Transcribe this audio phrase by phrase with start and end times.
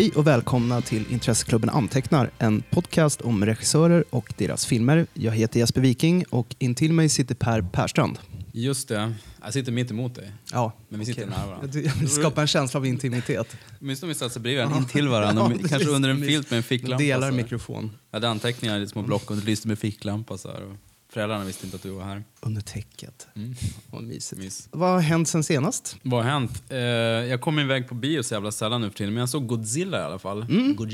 [0.00, 5.06] Hej och välkomna till Intresseklubben Antecknar, en podcast om regissörer och deras filmer.
[5.14, 8.18] Jag heter Jesper Viking och intill mig sitter Per Perstrand.
[8.52, 9.14] Just det.
[9.42, 10.32] Jag sitter mitt emot dig.
[10.52, 11.80] Ja, Men vi sitter nära varandra.
[11.80, 13.56] Jag vill skapa en känsla av intimitet.
[13.80, 15.52] Åtminstone om vi satt sig bredvid varandra, intill varandra.
[15.62, 17.02] Ja, kanske under en filt med en ficklampa.
[17.02, 20.38] Delar så mikrofon Jag hade anteckningar i små block och lyste med ficklampa.
[20.38, 20.76] Så här.
[21.12, 22.24] Föräldrarna visste inte att du var här.
[22.40, 23.28] under täcket.
[23.36, 23.54] Mm.
[23.90, 24.42] Vad mysigt.
[24.42, 24.68] Mys.
[24.70, 25.96] Vad har hänt sen senast?
[26.02, 26.62] Vad har hänt?
[26.68, 29.46] Eh, jag kommer iväg på bio så jävla sällan nu för tiden, men jag såg
[29.46, 30.42] Godzilla i alla fall.
[30.42, 30.76] Mm.
[30.78, 30.86] Och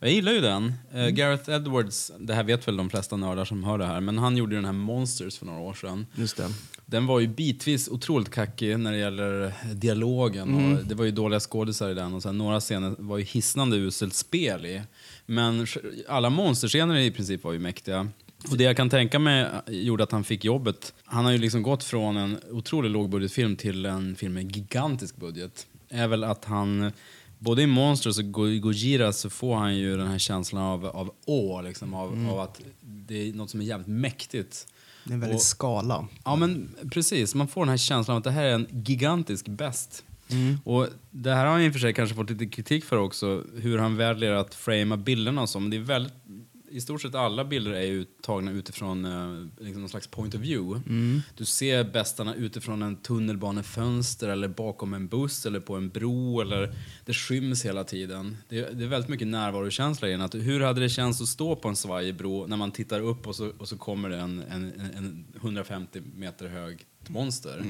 [0.00, 0.72] Jag gillar ju den.
[0.94, 4.18] Eh, Gareth Edwards, det här vet väl de flesta nördar som hör det här, men
[4.18, 6.06] han gjorde ju den här Monsters för några år sedan.
[6.14, 6.50] Just det.
[6.86, 10.54] Den var ju bitvis otroligt kackig när det gäller dialogen.
[10.54, 13.76] Och det var ju dåliga skådisar i den och sen några scener var ju hisnande
[13.76, 14.82] uselt spel i.
[15.26, 15.66] Men
[16.08, 18.08] alla monsterscener i princip var ju mäktiga.
[18.50, 20.94] Och det jag kan tänka mig gjorde att han fick jobbet.
[21.04, 25.66] Han har ju liksom gått från en otroligt lågbudgetfilm till en film med gigantisk budget.
[25.88, 26.92] Är väl att han,
[27.38, 31.14] både i Monsters och Go- Gojira så får han ju den här känslan av, av
[31.26, 34.66] å, liksom, av, av att det är något som är jävligt mäktigt.
[35.04, 36.08] Det är en väldigt Och- skala.
[36.24, 37.34] Ja, men precis.
[37.34, 40.04] Man får den här känslan av att det här är en gigantisk bäst.
[40.64, 43.42] Och det här har han i och för sig kanske fått lite kritik för också,
[43.56, 45.60] hur han väljer att framea bilderna och så.
[45.60, 46.12] Men det är väldigt,
[46.74, 50.40] i stort sett alla bilder är ju tagna utifrån eh, liksom någon slags point of
[50.40, 50.80] view.
[51.36, 56.74] Du ser bästarna utifrån en tunnelbanefönster eller bakom en buss eller på en bro eller
[57.04, 58.36] det skyms hela tiden.
[58.48, 60.20] Det är, det är väldigt mycket närvarokänsla i den.
[60.20, 63.26] Att hur hade det känts att stå på en svajig bro när man tittar upp
[63.26, 67.64] och så, och så kommer det en, en, en 150 meter hög monster.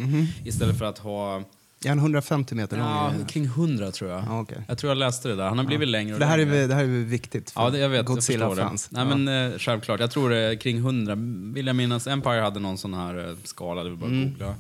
[0.45, 1.45] Istället för att ha
[1.85, 2.87] Är han 150 meter lång?
[2.87, 4.25] ja, Är kring 100 tror jag.
[4.29, 4.63] Ja, okej.
[4.69, 5.49] Jag tror jag läste det där.
[5.49, 6.59] Han har blivit längre och Det här, är, längre.
[6.61, 8.07] väl- det här är viktigt för Ja, det, jag vet.
[8.07, 8.13] Det.
[8.13, 8.89] Godzilla-fans.
[8.91, 9.17] Nej, Ja.
[9.17, 10.01] men eh, självklart.
[10.01, 11.15] Jag tror det är kring 100.
[11.55, 12.07] Vill jag minnas.
[12.07, 13.85] Empire hade någon sån här eh, skala.
[13.85, 14.55] Det vill bara googla.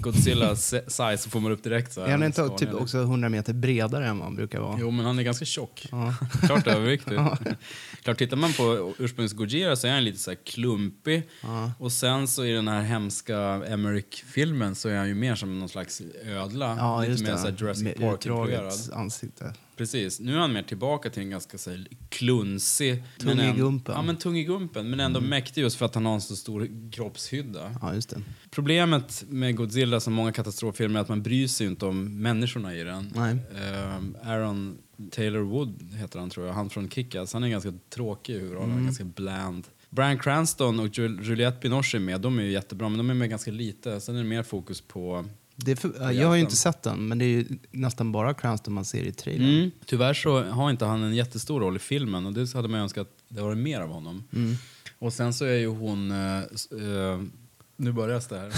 [0.00, 2.06] Godzilla se- size så får man upp direkt så här.
[2.08, 4.76] Är han inte typ också 100 meter bredare än vad han brukar vara?
[4.80, 5.86] Jo, men han är ganska tjock.
[5.90, 6.14] Ja.
[6.46, 7.18] Klart överviktig.
[8.02, 11.22] Klart, tittar man på ursprungs Gojira så är han lite så här klumpig.
[11.78, 13.36] Och sen så i den här hemska
[13.68, 16.67] Emmerich-filmen så är han ju mer som någon slags ödla.
[16.78, 17.38] Ja, lite mer det.
[17.38, 18.72] så här Jurassic Park-influerad.
[18.92, 19.52] ansikte.
[19.76, 20.20] Precis.
[20.20, 23.04] Nu är han mer tillbaka till en ganska så här, klunsig...
[23.18, 23.94] Tung men i en- gumpen.
[23.96, 24.90] Ja, men tung i gumpen.
[24.90, 27.74] Men ändå mäktig just för att han har en så stor kroppshydda.
[27.82, 28.22] Ja, just det.
[28.50, 32.84] Problemet med Godzilla, som många katastroffilmer, är att man bryr sig inte om människorna i
[32.84, 33.12] den.
[33.16, 33.36] Nej.
[33.62, 34.78] Ehm, Aaron
[35.10, 37.32] Taylor Wood heter han tror jag, han från Kick-Ass.
[37.32, 39.66] Han är ganska tråkig i huvudrollen, ganska bland.
[39.90, 43.14] Brian Cranston och Jul- Juliette Binoche är med, de är ju jättebra, men de är
[43.14, 44.00] med ganska lite.
[44.00, 45.24] Sen är det mer fokus på...
[45.76, 49.02] för, jag har ju inte sett den, men det är nästan bara Cranston man ser
[49.02, 49.58] i trailern.
[49.58, 49.70] Mm.
[49.86, 53.06] Tyvärr så har inte han en jättestor roll i filmen och det hade man önskat
[53.06, 54.24] att det var mer av honom.
[54.34, 54.54] Mm.
[54.98, 56.10] Och sen så är ju hon...
[56.10, 57.20] eh,
[57.80, 58.52] nu börjar det här.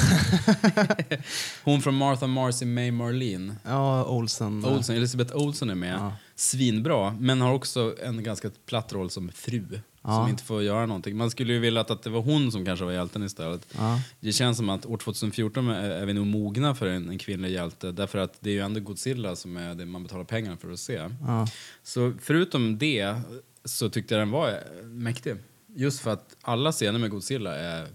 [1.65, 3.57] hon från Martha Marcy May Marlene.
[3.65, 4.65] Ja, Olsen.
[4.65, 5.95] Olsen, Elisabeth Olsen är med.
[5.95, 6.13] Ja.
[6.35, 9.81] Svinbra, men har också en ganska platt roll som fru.
[10.03, 10.17] Ja.
[10.17, 11.17] Som inte får göra någonting.
[11.17, 13.67] Man skulle ju vilja att, att det var hon som kanske var hjälten istället.
[13.77, 14.01] Ja.
[14.21, 17.51] Det känns som att år 2014 är, är vi nog mogna för en, en kvinnlig
[17.51, 17.93] hjälte.
[17.93, 20.79] Därför att det är ju ändå Godzilla som är det man betalar pengarna för att
[20.81, 21.09] se.
[21.27, 21.47] Ja.
[21.83, 23.21] Så förutom det
[23.65, 25.35] så tyckte jag den var mäktig.
[25.75, 27.87] Just för att alla scener med Godzilla är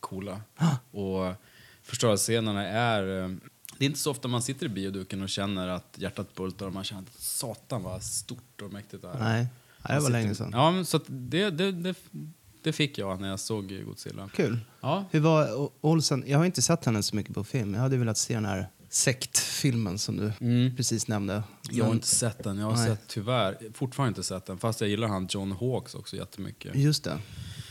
[0.00, 0.40] coola.
[0.90, 1.34] Och
[1.82, 3.22] förstörelsescenerna är...
[3.24, 3.28] eh,
[3.78, 6.72] Det är inte så ofta man sitter i bioduken och känner att hjärtat bultar och
[6.72, 9.18] man känner att satan vad stort och mäktigt det är.
[9.18, 9.46] Nej,
[9.94, 10.50] det var länge sedan.
[10.52, 11.94] Ja, men så det, det, det,
[12.62, 14.28] det fick jag när jag såg Godzilla.
[14.34, 14.58] Kul.
[14.80, 16.24] Ja, Hur var Olsen?
[16.26, 17.74] Jag har inte sett henne så mycket på film.
[17.74, 20.76] Jag hade velat se den här sektfilmen som du Mm.
[20.76, 21.42] precis nämnde.
[21.70, 22.58] jag har inte sett den.
[22.58, 22.86] Jag har Nej.
[22.86, 24.58] sett, tyvärr fortfarande inte sett den.
[24.58, 26.74] Fast jag gillar han John Hawks också jättemycket.
[26.76, 27.18] Just det.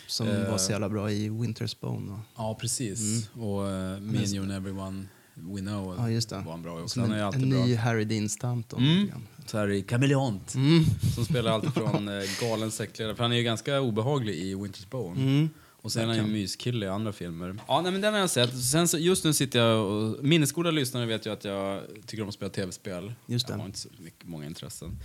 [0.07, 0.51] Som Eh.
[0.51, 2.11] var så jävla bra i Winter's Bone.
[2.13, 3.29] Och, Ja, precis.
[3.33, 3.69] Och uh,
[3.99, 5.05] Me and You and Everyone
[5.35, 6.35] We Know Ja, just det.
[6.45, 6.87] var han bra också.
[6.87, 8.83] som en, en ny Harry Dean Stanton.
[8.83, 9.11] Mm.
[9.49, 10.55] Så här i Kameleont.
[10.55, 10.85] Mm.
[11.15, 13.15] Som spelar alltid från uh, galen sektledare.
[13.15, 15.21] För han är ju ganska obehaglig i Winter's Bone.
[15.21, 15.49] Mm.
[15.81, 17.59] Och sen är han ju en myskille i andra filmer.
[17.67, 18.63] Ja, nej, men den har jag sett.
[18.63, 20.23] Sen så, just nu sitter jag och...
[20.23, 23.13] Minnesgoda lyssnare vet ju att jag tycker om att spela tv-spel.
[23.25, 23.53] Just det.
[23.53, 24.99] Jag har inte så mycket, många intressen.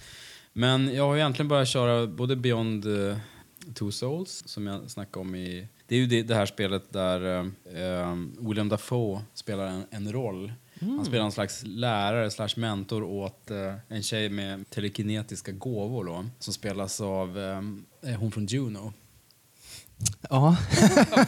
[0.52, 3.16] Men jag har egentligen börjat köra både Beyond eh,
[3.74, 5.68] Two Souls, som jag snackade om i...
[5.86, 10.52] Det är ju det, det här spelet där eh, William Dafoe spelar en, en roll.
[10.82, 16.24] Han spelar en slags lärare slash mentor åt eh, en tjej med telekinetiska gåvor då,
[16.38, 17.38] som spelas av
[18.04, 18.92] eh, hon från Juno.
[20.30, 20.56] Ja.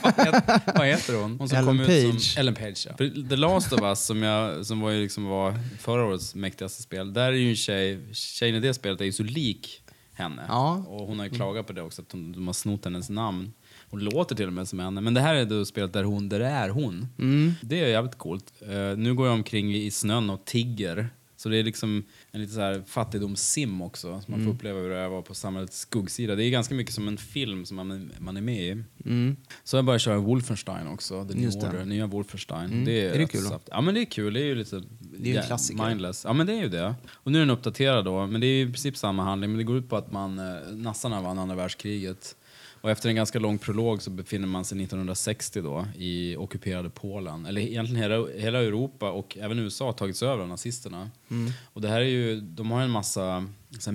[0.02, 1.36] Vad heter- Vad heter hon?
[1.38, 2.22] hon som Ellen kom ut Page.
[2.22, 2.96] Som, Ellen Page, ja.
[2.96, 6.82] För The Last of Us, som, jag, som var, ju liksom var förra årets mäktigaste
[6.82, 9.80] spel, där är ju en tjej, tjejen i det spelet är ju så lik
[10.14, 10.44] henne.
[10.48, 10.84] Ja.
[10.88, 13.52] Och hon har ju klagat på det också, att hon, de har snott hennes namn.
[13.90, 15.00] Hon låter till och med som henne.
[15.00, 17.06] Men det här är då spelet där hon, där det är hon.
[17.18, 17.52] Mm.
[17.62, 18.52] Det är jävligt coolt.
[18.60, 21.08] Eh, nu går jag omkring i snön och tigger
[21.44, 24.20] Så det är liksom en lite så här fattigdomssim också.
[24.24, 26.34] Så man får uppleva hur det vara på samhällets skuggsida.
[26.34, 28.70] Det är ganska mycket som en film som man, man är med i.
[29.04, 29.36] Mm.
[29.64, 31.56] Så jag började köra Wolfenstein också, The New.
[31.56, 32.64] Order, nya Wolfenstein.
[32.64, 32.84] Mm.
[32.84, 33.60] Det är, Är det kul då?
[33.70, 34.82] Ja men det är kul, det är ju lite
[35.18, 35.88] Det är ju en klassiker.
[35.88, 36.24] mindless.
[36.24, 36.94] Ja men det är ju det.
[37.12, 39.50] Och nu är den uppdaterad då, men det är i princip samma handling.
[39.50, 42.36] Men det går ut på att man, eh, nassarna vann andra världskriget.
[42.84, 47.46] Och efter en ganska lång prolog så befinner man sig 1960 då i ockuperade Polen.
[47.46, 51.10] Eller egentligen hela, hela Europa och även USA har tagits över av nazisterna.
[51.30, 51.52] Mm.
[51.72, 53.46] Och det här är ju, de har en massa
[53.78, 53.92] så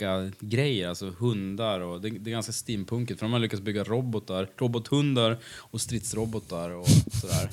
[0.00, 3.84] här, mecka-grejer, alltså hundar och det, det är ganska steampunkigt för de har lyckats bygga
[3.84, 7.50] robotar, robothundar och stridsrobotar och sådär.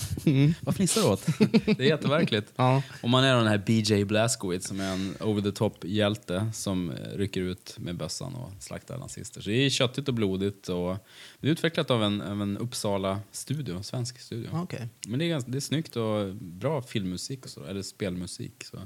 [0.61, 1.25] Vad fnissar du åt?
[1.77, 2.53] Det är jätteverkligt.
[2.55, 2.83] Ja.
[3.03, 6.91] Och man är den här BJ Blazkowicz som är en over the top hjälte som
[7.15, 9.41] rycker ut med bössan och slaktar nazister.
[9.41, 10.97] Så det är köttigt och blodigt och
[11.39, 14.49] det är utvecklat av en, av en Uppsala studio, svensk studio.
[14.53, 18.63] Okej, Men det är, ganska, det är snyggt och bra filmmusik och så, eller spelmusik.
[18.63, 18.77] Så.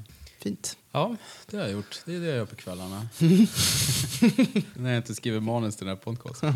[0.43, 0.77] Fint.
[0.91, 1.15] Ja,
[1.49, 2.01] det har jag gjort.
[2.05, 3.07] Det är det jag gör på kvällarna.
[4.73, 6.53] När jag inte skriver manus till den här podcasten.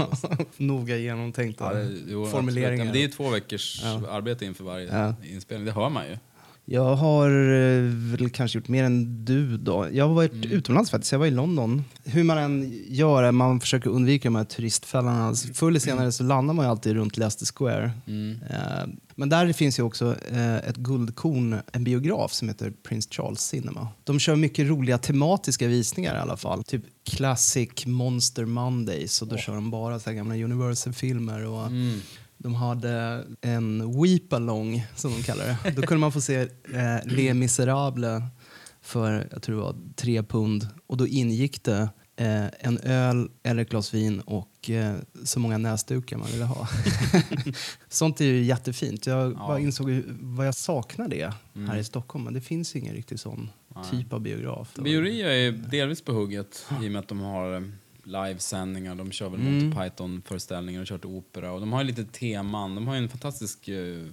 [0.58, 2.86] Noga genomtänkta Ja, det, jo, formuleringar.
[2.86, 4.02] men det är två veckors Ja.
[4.10, 5.16] arbete inför varje Ja.
[5.28, 5.66] inspelning.
[5.66, 6.18] Det hör man ju.
[6.70, 9.88] Jag har eh, väl kanske gjort mer än du då.
[9.92, 10.52] Jag har varit Mm.
[10.52, 11.84] utomlands faktiskt, jag var i London.
[12.04, 15.34] Hur man än gör, man försöker undvika de här turistfällorna.
[15.54, 17.92] Förr eller senare så landar man ju alltid runt Leicester Square.
[18.08, 18.38] Mm.
[18.50, 23.40] Eh, Men där finns ju också eh, ett guldkorn, en biograf som heter Prince Charles
[23.42, 23.88] Cinema.
[24.04, 26.64] De kör mycket roliga tematiska visningar i alla fall.
[26.64, 31.46] Typ Classic Monster Mondays och då kör de bara så gamla Universal-filmer.
[31.46, 32.00] Och Mm.
[32.48, 35.72] De hade en weep-along, som de kallar det.
[35.72, 36.36] Då kunde man få se
[36.74, 38.24] eh, Les Misérables
[38.82, 40.68] för, jag tror det var tre pund.
[40.88, 45.58] Och då ingick det eh, en öl eller ett glas vin och eh, så många
[45.58, 46.68] näsdukar man ville ha.
[47.90, 49.06] Sånt är ju jättefint.
[49.08, 49.38] Jag Ja.
[49.48, 51.70] bara insåg vad jag saknar det Mm.
[51.70, 52.26] här i Stockholm.
[52.26, 53.84] Men det finns ingen riktig sån Nej.
[53.92, 54.74] typ av biograf.
[54.76, 57.62] Bioria är delvis på hugget i och med att de har eh,
[58.08, 58.96] livesändningar.
[58.96, 59.54] De kör väl Mm.
[59.54, 61.52] Monty Python-föreställningar och kört opera.
[61.52, 62.76] Och de har ju lite teman.
[62.76, 64.04] De har ju en fantastisk eh,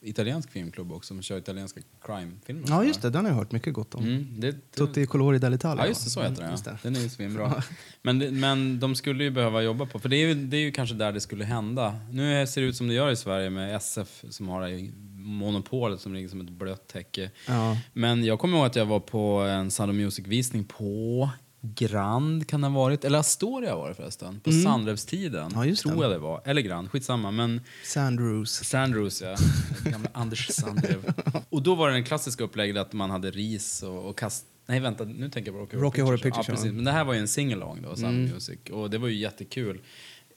[0.00, 2.64] italiensk filmklubb också som kör italienska crime-filmer.
[2.68, 3.10] Ja, just det.
[3.10, 4.04] Den har jag hört mycket gott om.
[4.04, 5.80] Mm, det, det, Tutti Colori dell'Italia.
[5.82, 6.10] Ja, just det.
[6.10, 6.42] Så heter den.
[6.44, 6.72] Mm, just Ja.
[6.82, 7.62] Den är ju svinbra.
[8.02, 10.60] men, det- men de skulle ju behöva jobba på, för det är, ju, det är
[10.60, 12.00] ju kanske där det skulle hända.
[12.10, 16.00] Nu ser det ut som det gör i Sverige med SF som har det monopolet
[16.00, 17.30] som ligger som ett blött täcke.
[17.48, 17.76] Ja.
[17.92, 21.30] Men jag kommer ihåg att jag var på en Sound Music-visning på
[21.74, 23.04] Grand, kan det ha varit?
[23.04, 24.40] Eller Astoria var det förresten.
[24.40, 24.62] På Mm.
[24.62, 26.02] Sandrevstiden, Ja, just tror det.
[26.02, 26.42] jag det var.
[26.44, 27.30] Eller Grand, skitsamma.
[27.30, 28.50] Men Sandrews.
[28.64, 29.36] Sandrews, ja.
[29.84, 31.12] Gamla Anders Sandrev.
[31.48, 34.46] Och då var det en klassisk upplägg att man hade ris och, och kast...
[34.66, 36.54] Nej vänta, nu tänker jag på Rocky, Rocky Horror Picture Ja, Show.
[36.54, 36.72] precis.
[36.72, 38.30] Men det här var ju en singalong då, Sound Mm.
[38.30, 38.58] Music.
[38.72, 39.80] Och det var ju jättekul.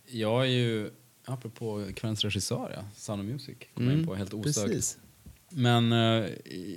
[0.07, 0.89] Jag är ju,
[1.25, 4.57] apropå kvällens regissör, ja, Sound of Music, kom jag in på helt osökt.
[4.57, 4.69] Mm.
[4.69, 4.97] Precis.
[5.49, 5.97] Men eh,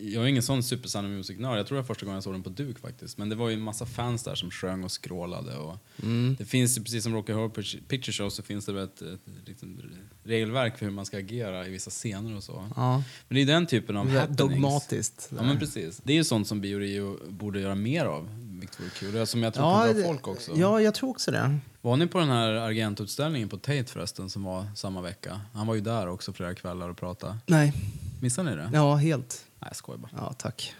[0.03, 1.59] jag är ingen sån super Sound of Music-nörd.
[1.59, 3.19] Jag tror det var första gången jag såg den på duk faktiskt.
[3.19, 5.57] Men det var ju en massa fans där som sjöng och skrålade.
[5.57, 6.37] Och Mm.
[6.39, 7.49] Det finns ju, precis som Rocky Horror
[7.89, 9.81] Picture- Show, så finns det väl ett, ett, liksom,
[10.25, 12.69] regelverk för hur man ska agera i vissa scener och så.
[12.77, 13.03] Ja.
[13.29, 14.39] Men det är den typen av Det är happenings.
[14.39, 15.29] Dogmatiskt.
[15.37, 16.01] Ja men precis.
[16.05, 18.29] Det är ju sånt som Bio Rio borde göra mer av,
[18.61, 19.27] vilket vore kul.
[19.27, 20.53] Som jag tror Ja, kan dra folk också.
[20.57, 21.59] Ja, jag tror också det.
[21.81, 25.41] Var ni på den här Argent-utställningen på Tate förresten, som var samma vecka?
[25.55, 27.37] Han var ju där också flera kvällar och pratade.
[27.47, 27.73] Nej.
[28.21, 28.71] Missade ni det?
[28.73, 29.45] Ja, helt.
[29.59, 30.11] Nej, jag skojar bara.
[30.17, 30.75] Ja, tack.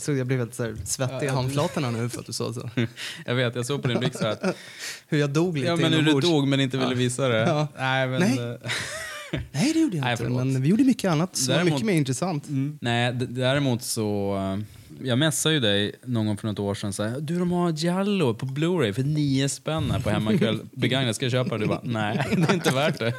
[0.00, 2.70] Så jag blev helt så här svettig i handflatorna nu för att du sa så.
[3.26, 4.42] Jag vet, jag såg på din blick så att...
[5.08, 7.38] Hur jag dog lite ja, men hur du dog men inte ville visa det.
[7.38, 7.68] Ja.
[7.78, 8.20] Nej, men...
[8.20, 8.38] Nej.
[8.38, 8.56] eh,
[9.52, 10.22] Nej, det gjorde jag Nej, inte.
[10.24, 10.38] förlåt.
[10.46, 12.44] Men vi gjorde mycket annat som var Däremot- mycket mer intressant.
[12.80, 14.36] Nej, d- däremot så...
[15.02, 17.70] Jag messade ju dig någon gång för något år sedan så här, du de har
[17.70, 20.60] Giallo på Blu-ray för nio spänn här på hemmakväll.
[20.72, 21.64] Begagnat, ska jag köpa det?
[21.64, 23.14] Du bara, nej, det är inte värt det.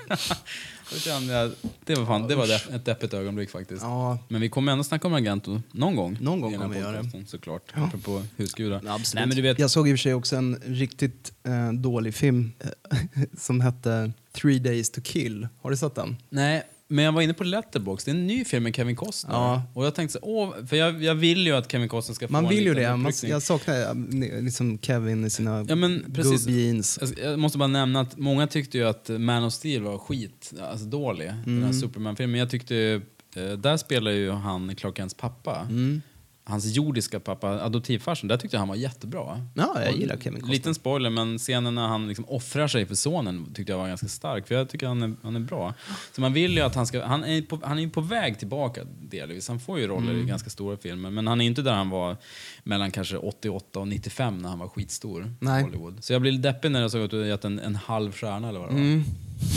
[0.94, 1.52] Då kände jag,
[1.86, 3.82] det var, fan, det var ett deppigt ögonblick faktiskt.
[3.82, 6.18] Ja, Men vi kommer ändå snacka om Argento någon gång.
[6.22, 7.26] Någon gång kommer vi göra det.
[7.28, 7.84] Såklart, Ja.
[7.86, 8.78] apropå husgudar.
[8.88, 9.14] absolut.
[9.14, 12.14] Nej, men du vet, Jag såg i och för sig också en riktigt eh, dålig
[12.16, 12.98] film eh,
[13.38, 15.48] som hette Three Days to Kill.
[15.62, 16.18] Har du sett den?
[16.30, 18.04] Nej, men jag var inne på Letterbox.
[18.04, 19.34] Det är en ny film med Kevin Costner.
[19.34, 19.62] Ja.
[19.74, 22.32] Och jag tänkte så, åh, för jag, jag vill ju att Kevin Costner ska få
[22.34, 22.98] Man en vill ju liten det.
[22.98, 26.46] Man, jag saknar liksom Kevin i sina Ja, men precis.
[26.46, 27.00] gubbjeans.
[27.02, 30.54] Jag- Jag måste bara nämna att många tyckte ju att Man of Steel var skit,
[30.72, 31.32] alltså dålig.
[31.46, 32.40] Den här Superman-filmen.
[32.40, 33.02] Jag tyckte,
[33.36, 35.60] eh, där spelar ju han Clark Kents pappa.
[35.70, 36.02] Mm.
[36.50, 39.42] Hans jordiska pappa, adoptivfarsan, där tyckte jag han var jättebra.
[39.54, 40.54] Ja, jag Och gillar Kevin Costner.
[40.56, 44.08] Liten spoiler, men scenen när han liksom offrar sig för sonen tyckte jag var ganska
[44.08, 44.48] stark.
[44.48, 45.74] För jag tycker han är, han är bra.
[46.16, 47.06] Så man vill ju att han ska...
[47.06, 49.48] Han är på, han är på väg tillbaka delvis.
[49.48, 50.26] Han får ju roller Mm.
[50.26, 51.10] i ganska stora filmer.
[51.10, 52.18] Men han är inte där han var
[52.64, 55.62] mellan kanske 88 och 95 när han var skitstor Nej.
[55.62, 56.04] i Hollywood.
[56.04, 58.60] Så jag lite deppig när jag såg att du gett en, en halv stjärna eller
[58.60, 58.82] vad det var.
[58.82, 59.04] Mm.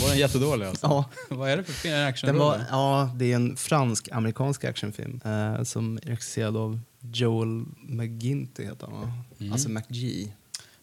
[0.01, 0.87] Var den jättedålig alltså?
[0.87, 1.09] Ja.
[1.29, 2.13] vad är det för film?
[2.21, 8.63] Den var, ja, det är en fransk-amerikansk actionfilm eh, som är regisserad av Joel McGinty
[8.63, 9.13] heter han va?
[9.39, 9.53] Mm.
[9.53, 10.33] Alltså McG.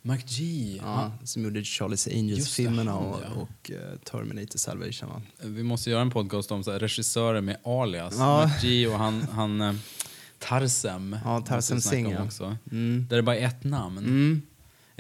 [0.03, 0.41] McG.
[0.85, 3.41] Ja, som gjorde Charlie's Angels-filmerna och, ja.
[3.41, 5.23] och eh, Terminator Salvation va?
[5.43, 8.15] Vi måste göra en podcast om så här, regissörer med alias.
[8.19, 8.43] Ja.
[8.43, 9.75] McG och han, han eh,
[10.39, 11.17] Tarsem.
[11.25, 12.57] Ja, Tarsem Singh, ja.
[12.71, 13.07] Mm.
[13.09, 13.99] Där det bara är ett namn.
[13.99, 14.43] Mm.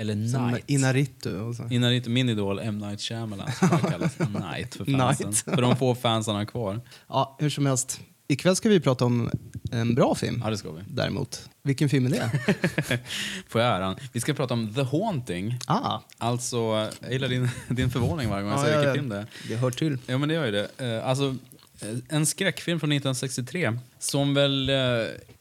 [0.00, 0.64] Eller Som Night.
[0.66, 1.68] Inaritu och så.
[1.70, 2.78] Innan inte min idol M.
[2.78, 5.26] Night Shyamalan som kallas Night för fansen.
[5.28, 5.38] Night.
[5.38, 6.80] för de få fans han har kvar.
[7.08, 8.00] Ja, hur som helst.
[8.30, 9.30] Ikväll ska vi prata om
[9.72, 10.40] en bra film.
[10.44, 10.80] Ja, det ska vi.
[10.88, 11.48] Däremot.
[11.62, 12.30] Vilken film är det?
[13.48, 13.96] Får jag äran.
[14.12, 15.58] Vi ska prata om The Haunting.
[15.66, 16.56] ah, Alltså,
[17.00, 19.24] jag gillar din, din förvåning varje gång jag Ja, säger ja, vilken ja.
[19.24, 19.48] film det är.
[19.48, 19.98] det hör till.
[20.06, 20.68] Ja, men det gör ju det.
[20.78, 21.36] Eh, Alltså,
[22.08, 24.76] en skräckfilm från 1963 som väl eh,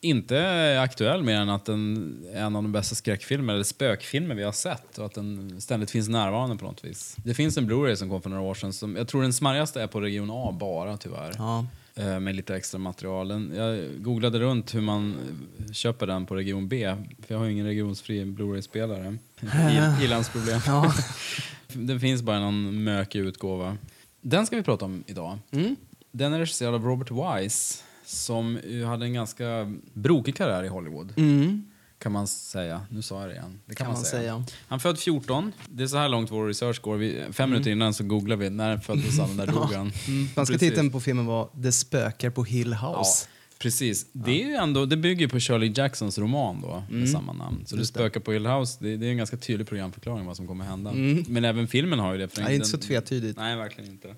[0.02, 4.36] inte är aktuell mer än att den är en av de bästa skräckfilmer eller spökfilmer
[4.36, 7.16] vi har sett och att den ständigt finns närvarande på något vis.
[7.24, 9.82] Det finns en Blu-ray som kom för några år sedan som jag tror den smarrigaste
[9.82, 11.34] är på region A bara tyvärr.
[11.38, 11.66] Ja.
[11.96, 13.28] Eh, Med lite extra material.
[13.28, 15.16] Den- Jag googlade runt hur man
[15.60, 16.96] eh, köper den på region B,
[17.28, 19.18] för jag har ju ingen regionsfri Blu-ray-spelare.
[20.02, 20.60] I- Ilandsproblem.
[20.68, 20.94] Ja.
[21.74, 23.78] Det finns bara någon mökig utgåva.
[24.22, 25.38] Den ska vi prata om idag.
[25.52, 25.76] Mm.
[26.12, 29.46] Den är regisserad av Robert Wise som hade en ganska
[29.94, 31.14] brokig karriär i Hollywood.
[31.18, 31.66] Mm.
[32.00, 32.82] Kan man säga.
[32.90, 33.60] Nu sa jag det igen.
[33.66, 34.44] Det Kan man säga.
[34.68, 35.52] Han född 14.
[35.70, 36.96] Det är så här långt vår research går.
[36.98, 39.92] Vi, fem minuter innan så googlar vi när föddes han när dog han.
[40.08, 40.28] Mm.
[40.36, 40.60] Precis.
[40.60, 43.28] titeln på filmen var Det spökar på Hill Ja, House.
[43.60, 44.06] precis.
[44.12, 47.64] Det, är ju ändå, det bygger på Shirley Jacksons roman då, med samma namn.
[47.66, 47.80] Så Mm.
[47.82, 48.00] Just det.
[48.00, 50.92] spökar på Hill House, det, det är en ganska tydlig programförklaring vad som kommer hända.
[50.92, 51.26] Mm.
[51.28, 52.28] Men även filmen har ju det.
[52.28, 53.38] för Nej, inte så den- tvetydigt.
[53.38, 54.16] Nej, verkligen inte.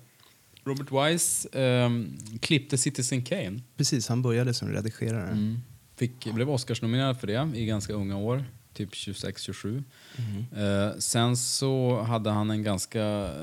[0.64, 3.60] Robert Wise ehm, klippte Citizen Kane.
[3.76, 5.30] Precis, han började som redigerare.
[5.30, 5.58] Mm.
[5.96, 9.82] Fick, blev Oscarsnominerad för det i ganska unga år, typ 26-27.
[10.56, 13.02] Eh, sen så hade han en ganska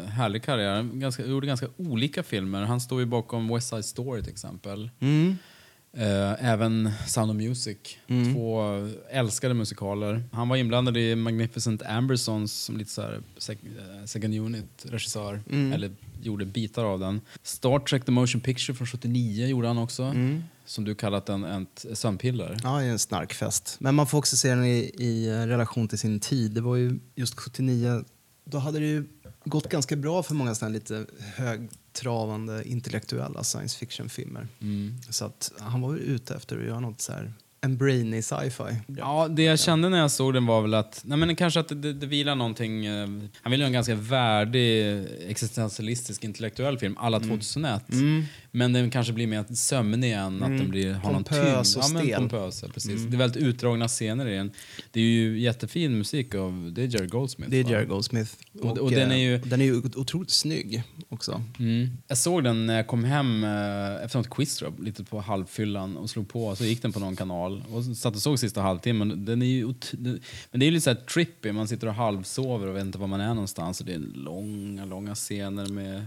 [0.10, 2.62] härlig karriär, ganska, gjorde ganska olika filmer.
[2.64, 4.90] Han står ju bakom West Side Story till exempel.
[5.00, 5.38] Mm.
[5.98, 7.78] Eh, även Sound of Music.
[8.08, 8.34] Mm.
[8.34, 8.62] Två
[9.10, 10.24] älskade musikaler.
[10.32, 13.58] Han var inblandad i Magnificent Ambersons som lite så här sec-
[14.00, 15.42] eh, second unit-regissör.
[15.52, 15.74] Mm.
[15.74, 17.22] Eller gjorde bitar av den.
[17.44, 20.04] Star Trek The Motion Picture från 79 gjorde han också.
[20.04, 20.44] Mm.
[20.66, 22.58] Som du kallat en, ett sömnpiller.
[22.64, 23.76] Ja, en snarkfest.
[23.80, 26.52] Men man får också se den i, i relation till sin tid.
[26.52, 28.04] Det var ju just 79,
[28.46, 29.06] då hade det ju
[29.50, 34.48] gått ganska bra för många sådana lite högtravande intellektuella science fiction-filmer.
[34.62, 34.96] Mm.
[35.10, 38.82] Så att han var ju ute efter att göra något så här, en brainy sci-fi.
[38.98, 41.68] Ja, det jag kände när jag såg den var väl att, nej men kanske att
[41.68, 43.08] det, det, det vilar någonting, eh,
[43.42, 47.92] han ville göra en ganska värdig existentialistisk intellektuell film, alla 2001.
[47.92, 48.24] Mm.
[48.58, 50.58] Men den kanske blir mer sömnig än att Mm.
[50.58, 51.42] den blir, har någon tyngd.
[51.42, 52.92] Och ja, men pompös, precis.
[52.92, 53.10] Mm.
[53.10, 54.52] Det är väldigt utdragna scener i den.
[54.92, 57.52] Det är ju jättefin musik av, det är Jerry Goldsmith.
[57.52, 57.70] Det är?
[57.72, 58.32] Jerry Goldsmith.
[58.62, 61.42] Och- och den är ju- eh, den är ju otroligt snygg också.
[61.60, 61.90] Mm.
[62.08, 66.10] Jag såg den när jag kom hem eh, efter något quiz lite på halvfyllan och
[66.10, 66.56] slog på.
[66.56, 69.26] Så gick den på någon kanal och satt och såg sista halvtimmen.
[69.26, 70.20] Den är ju den-
[70.52, 72.98] men det är ju lite så här trippy, man sitter och halvsover och vet inte
[72.98, 73.80] var man är någonstans.
[73.80, 76.06] Och det är långa, långa scener med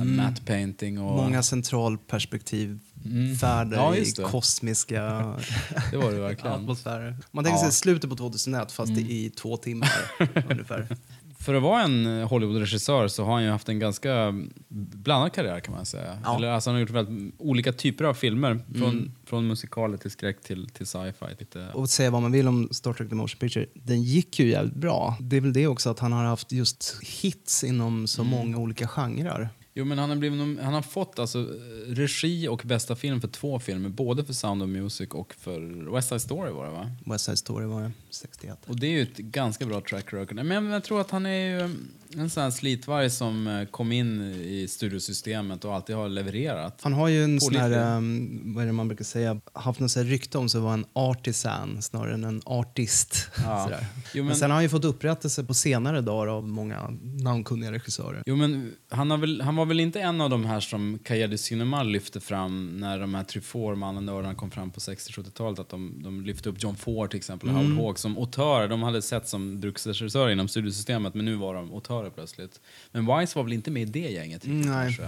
[0.00, 0.16] Mm.
[0.16, 1.16] matte painting och...
[1.16, 3.36] Många centralperspektiv, Mm.
[3.36, 5.02] färder Ja, i kosmiska
[5.90, 6.56] Det var det verkligen.
[6.56, 7.16] atmosfärer.
[7.30, 7.62] Man tänker Ja.
[7.64, 9.06] sig slutet på 2001 fast Mm.
[9.10, 9.90] i två timmar
[10.50, 10.96] ungefär.
[11.38, 14.34] För att vara en Hollywood-regissör så har han ju haft en ganska
[14.68, 16.18] blandad karriär kan man säga.
[16.24, 16.36] Ja.
[16.36, 18.60] Eller, alltså, han har gjort väldigt olika typer av filmer.
[18.74, 19.12] Från, Mm.
[19.26, 21.26] från musikaler till skräck till, till sci-fi.
[21.38, 21.68] Lite.
[21.74, 24.74] Och säga vad man vill om Star Trek The Motion Picture, den gick ju jävligt
[24.76, 25.16] bra.
[25.20, 28.30] Det är väl det också att han har haft just hits inom så Mm.
[28.30, 29.48] många olika genrer.
[29.74, 33.28] Jo, men han har, blivit, han har fått alltså, eh, regi och bästa film för
[33.28, 33.88] två filmer.
[33.88, 36.90] Både för Sound of Music och för West Side Story var det va?
[37.06, 38.58] West Side Story var det, 61.
[38.66, 40.44] Och det är ju ett ganska bra track record.
[40.44, 41.70] Men jag tror att han är ju
[42.16, 46.78] en sån här slitvarg som eh, kom in i studiosystemet och alltid har levererat.
[46.82, 49.96] Han har ju en sån här, um, vad är det man brukar säga, haft något
[49.96, 53.28] rykte om sig att vara en artisan snarare än en artist.
[53.44, 53.70] Ja.
[54.14, 54.26] Jo, men...
[54.26, 58.22] men- sen har han ju fått upprättelse på senare dagar av många namnkunniga regissörer.
[58.26, 61.82] Jo, men han, väl, han var väl inte en av de här som du Cinema
[61.82, 65.58] lyfte fram när de här Truffaut-mannen kom fram på 60-70-talet.
[65.58, 67.62] Att de, de lyfte upp John Ford till exempel, Mm.
[67.62, 68.68] Howard Hawks som autörer.
[68.68, 72.60] De hade sett som bruksregissörer inom studiosystemet men nu var de autörer plötsligt.
[72.92, 74.98] Men Wise var väl inte med i det gänget Nej.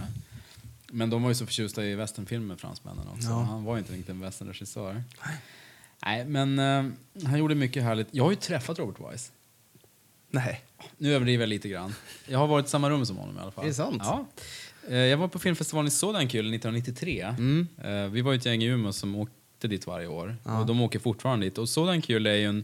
[0.91, 3.29] Men de var ju så förtjusta i westernfilmer, fransmännen också.
[3.29, 3.41] Ja.
[3.43, 5.03] Han var inte riktigt en westernregissör.
[6.05, 6.85] Nej, men eh,
[7.27, 8.07] han gjorde mycket härligt.
[8.11, 9.31] Jag har ju träffat Robert Wise.
[10.29, 10.61] Nej.
[10.97, 11.95] Nu överdriver jag lite grann.
[12.27, 13.63] Jag har varit i samma rum som honom i alla fall.
[13.63, 14.01] Är det sant?
[14.05, 14.25] Ja.
[14.89, 17.21] Eh, Jag var på filmfestivalen i Sodankul 1993.
[17.21, 17.67] Mm.
[17.83, 20.35] Eh, Vi var ju ett gäng i Umeå som åkte dit varje år.
[20.43, 20.59] Ja.
[20.59, 21.57] Och de åker fortfarande dit.
[21.57, 22.63] Och Sodankul är ju en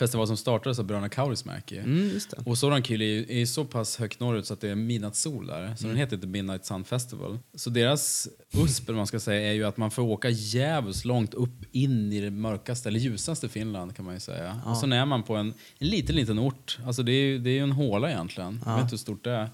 [0.00, 1.78] festival som startades av bröderna Kaurismäki.
[1.78, 2.18] Mm.
[2.44, 5.46] Och Sorankylä är, ju- är ju så pass högt norrut så att det är midnattssol
[5.46, 5.74] där.
[5.76, 7.38] Så den heter inte Midnight Sun Festival.
[7.54, 8.28] Så deras
[8.64, 12.20] USP, man ska säga, är ju att man får åka jävligt långt upp in i
[12.20, 14.60] det mörkaste, eller ljusaste Finland kan man ju säga.
[14.66, 16.78] Och så är man på en, en liten, liten ort.
[16.86, 18.60] Alltså det är ju det är en håla egentligen.
[18.66, 19.48] Jag vet inte hur stort det är.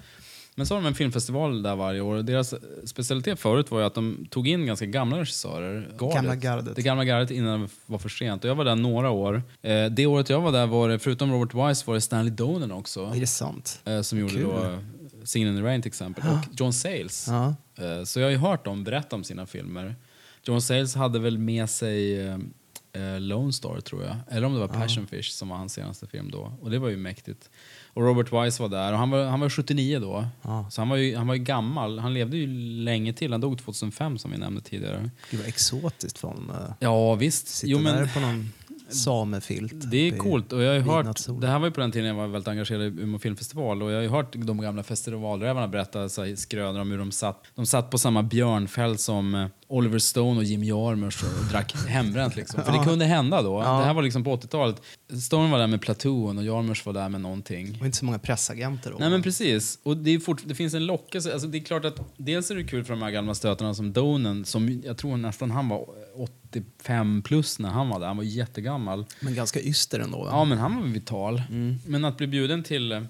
[0.58, 2.22] Men så har de en filmfestival där varje år.
[2.22, 5.88] Deras specialitet förut var att de tog in ganska gamla regissörer.
[6.14, 6.76] Gamla gardet.
[6.76, 8.44] Det gamla gardet innan det var för sent.
[8.44, 9.42] Och jag var där några år.
[9.62, 12.72] Eh, det året jag var där var det, förutom Robert Wise, var det Stanley Donen
[12.72, 13.04] också.
[13.04, 13.80] Är det sant?
[13.84, 14.42] Eh, som gjorde Kul.
[14.42, 14.78] då
[15.24, 16.24] Singin' in the Rain till exempel.
[16.30, 17.26] Och John Sayles.
[17.28, 17.54] Ja.
[17.84, 19.94] Eh, så jag har ju hört dem berätta om sina filmer.
[20.44, 22.26] John Sayles hade väl med sig
[22.96, 24.16] eh, eh, Lone Star tror jag.
[24.30, 26.52] Eller om det var Passion Fish som var hans senaste film då.
[26.60, 27.50] Och det var ju mäktigt.
[27.86, 30.26] Och Robert Wise var där och han var, han var 79 då.
[30.42, 30.70] Ja.
[30.70, 31.98] Så han var, ju, han var ju gammal.
[31.98, 32.46] Han levde ju
[32.84, 33.32] länge till.
[33.32, 35.10] Han dog 2005 som vi nämnde tidigare.
[35.30, 36.50] Gud vad exotiskt för honom.
[36.50, 37.48] att Ja visst.
[37.48, 38.52] Sitta Jo, men, där på någon
[38.88, 39.90] samefilt.
[39.90, 42.14] det är coolt och jag har hört, det här var ju på den tiden jag
[42.14, 46.08] var väldigt engagerad i Umeå filmfestival och jag har ju hört de gamla festivalrävarna berätta
[46.08, 49.98] så här, skrönor om hur de satt, de satt på samma björnfält som eh, Oliver
[49.98, 52.64] Stone och Jim Jarmusch och drack hembränt liksom.
[52.64, 53.62] För det kunde hända då.
[53.62, 53.78] Ja.
[53.78, 54.82] Det här var liksom på 80-talet.
[55.22, 57.78] Stone var där med Platoon och Jarmusch var där med någonting.
[57.78, 58.96] Var inte så många pressagenter då.
[59.00, 59.78] Nej men precis.
[59.82, 61.32] Och det, fort, det finns en lockelse.
[61.32, 63.92] Alltså det är klart att dels är det kul för de här gamla stötarna som
[63.92, 65.86] Donen, som jag tror nästan han var
[66.50, 68.06] 85 plus när han var där.
[68.06, 69.06] Han var jättegammal.
[69.20, 70.24] Men ganska yster ändå.
[70.24, 70.30] Va?
[70.30, 71.42] Ja, men han var vital.
[71.86, 73.02] Men att bli bjuden till eh,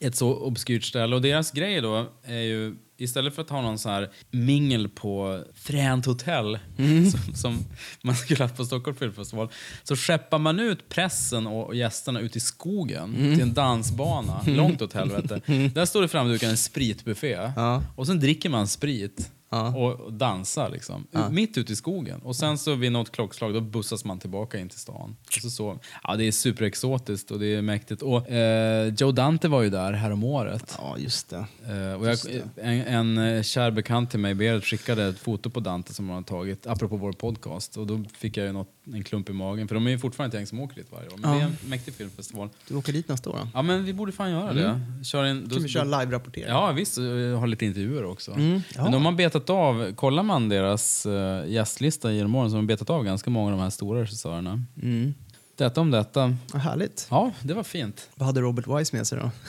[0.00, 1.16] ett så obskyrt ställe.
[1.16, 5.44] Och deras grej då är ju, istället för att ha någon så här mingel på
[5.54, 6.58] fränt hotell
[7.12, 7.58] som, som
[8.02, 9.48] man skulle haft på Stockholm Filmfestival,
[9.82, 14.82] så skeppar man ut pressen och och gästerna ut i skogen till en dansbana, långt
[14.82, 15.40] åt helvete.
[15.74, 17.52] Där står det framdukat en spritbuffé.
[17.56, 17.82] Ja.
[17.96, 19.30] Och sen dricker man sprit.
[19.52, 19.76] Ja.
[19.76, 21.06] Och, dansar liksom.
[21.30, 22.20] Mitt ute i skogen.
[22.20, 25.16] Och sen så vid något klockslag då bussas man tillbaka in till stan.
[25.26, 28.02] Och så så, ja, det är superexotiskt och det är mäktigt.
[28.02, 30.78] Och eh, Joe Dante var ju där häromåret.
[30.78, 31.46] ja, just det.
[31.68, 32.18] Eh, och jag,
[32.56, 36.14] en, en eh, kär bekant till mig, Berit, skickade ett foto på Dante som hon
[36.14, 37.76] har tagit, apropå vår podcast.
[37.76, 40.36] Och då fick jag ju något, en klump i magen, för de är ju fortfarande
[40.36, 41.14] ett gäng som åker dit varje år.
[41.16, 41.36] Men Ja.
[41.36, 42.48] det är en mäktig filmfestival.
[42.68, 43.48] Du åker dit nästa år då?
[43.54, 44.80] Ja men vi borde fan göra det.
[45.04, 46.48] Kör en, Kan vi köra live-rapportering?
[46.48, 46.96] Ja visst,
[47.38, 48.32] har lite intervjuer också.
[48.32, 48.82] Mm, ja.
[48.82, 52.66] Men de har betat av, kollar man deras uh, gästlista genom åren så har de
[52.66, 54.62] betat av ganska många av de här stora regissörerna.
[54.82, 55.14] Mm.
[55.56, 56.36] Detta om detta.
[56.52, 57.06] Vad härligt.
[57.10, 58.08] Ja, det var fint.
[58.14, 59.30] Vad hade Robert Wise med sig då?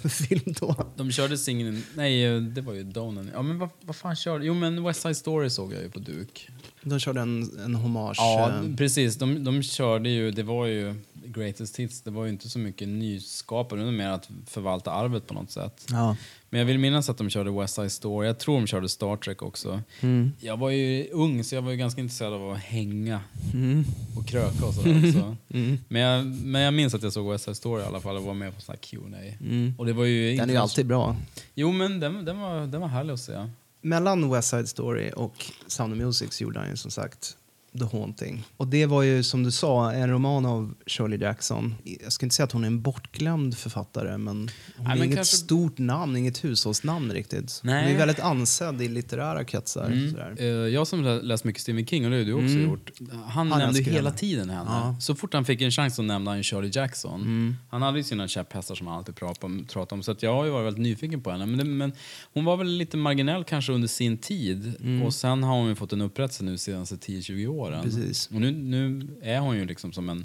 [0.00, 0.86] För film då?
[0.96, 3.30] De körde singeln, nej eh, det var ju Donen.
[3.34, 5.98] Ja men vad, vad fan körde, jo men West Side Story såg jag ju på
[5.98, 6.48] duk.
[6.88, 8.16] De körde en, en hommage.
[8.18, 9.16] Ja, eh, precis.
[9.16, 12.88] De, de körde ju, det var ju greatest hits, det var ju inte så mycket
[12.88, 15.86] nyskapande, var mer att förvalta arvet på något sätt.
[15.90, 16.16] ja.
[16.50, 19.16] Men jag vill minnas att de körde West Side Story, jag tror de körde Star
[19.16, 19.80] Trek också.
[20.00, 20.32] Mm.
[20.40, 23.20] Jag var ju ung så jag var ju ganska intresserad av att hänga
[23.54, 23.84] Mm.
[24.16, 25.36] och kröka och sådär också.
[25.50, 25.78] Mm.
[25.88, 28.22] Men, jag, men jag minns att jag såg West Side Story i alla fall och
[28.22, 29.34] var med på sån här Q&A.
[29.40, 29.74] Mm.
[29.78, 31.16] Och det var ju Den är ju alltid bra.
[31.54, 33.32] Jo men den, den, var, den var härlig att se.
[33.80, 37.36] Mellan West Side Story och Sound of Music så gjorde han ju som sagt
[37.78, 38.44] The Haunting.
[38.56, 41.74] Och det var ju som du sa en roman av Shirley Jackson.
[42.02, 45.04] Jag ska inte säga att hon är en bortglömd författare men hon Nej, är men
[45.04, 47.60] inget kanske- stort namn, inget hushållsnamn riktigt.
[47.64, 47.84] Nej.
[47.84, 49.86] Hon är väldigt ansedd i litterära kretsar.
[49.86, 50.36] Mm.
[50.38, 52.62] Eh, Jag som lä- läst mycket Stephen King, och det har du också Mm.
[52.70, 52.90] gjort.
[53.26, 54.70] Han, Han nämnde hela tiden henne.
[54.70, 54.96] Ja.
[55.00, 57.20] Så fort han fick en chans så nämnde han Shirley Jackson.
[57.20, 57.56] Mm.
[57.70, 60.02] Han hade ju sina käpphästar som han alltid pratade om.
[60.02, 61.46] Så att jag har varit väldigt nyfiken på henne.
[61.46, 61.92] Men, det, men
[62.32, 64.74] hon var väl lite marginell kanske under sin tid.
[64.80, 65.02] Mm.
[65.02, 67.57] Och sen har hon ju fått en upprättelse nu senaste 10-20 åren.
[67.82, 68.26] Precis.
[68.26, 70.24] Och nu, nu är hon ju liksom som en,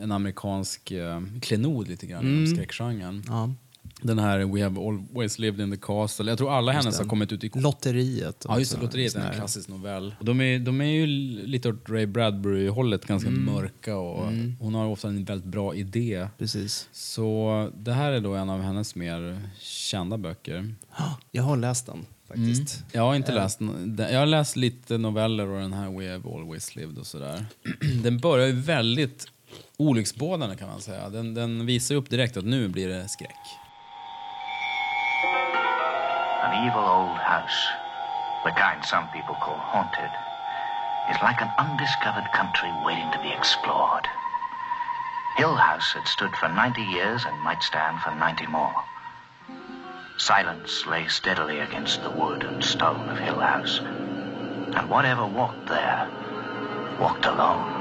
[0.00, 2.34] en amerikansk eh, klenod lite grann Mm.
[2.44, 3.22] inom skräckgenren.
[3.28, 3.54] Ja.
[4.02, 6.30] Den här We have always lived in the castle.
[6.30, 7.02] Jag tror alla hennes det.
[7.04, 8.44] har kommit ut i Lotteriet.
[8.48, 8.82] Ja, just det.
[8.82, 10.14] Lotteriet är en klassisk novell.
[10.18, 11.06] Och de, är, de är ju
[11.46, 16.28] lite åt Ray Bradbury-hållet, ganska mörka och hon har ofta en väldigt bra idé.
[16.38, 16.88] Precis.
[16.92, 20.74] Så det här är då en av hennes mer kända böcker.
[21.30, 22.76] Jag har läst den faktiskt.
[22.76, 22.90] Mm.
[22.92, 23.96] Jag har inte läst den.
[24.12, 27.46] Jag har läst lite noveller och den här We have always lived och sådär.
[28.02, 29.26] Den börjar ju väldigt
[29.76, 31.08] olycksbådande kan man säga.
[31.08, 33.44] Den, den visar ju upp direkt att nu blir det skräck.
[36.44, 37.58] An evil old house,
[38.44, 40.12] the kind some people call haunted,
[41.10, 44.06] is like an undiscovered country waiting to be explored.
[45.38, 48.74] Hill House had stood for 90 years and might stand for 90 more.
[50.18, 53.80] Silence lay steadily against the wood and stone of Hill House,
[54.74, 56.08] and whatever walked there
[57.00, 57.78] walked alone.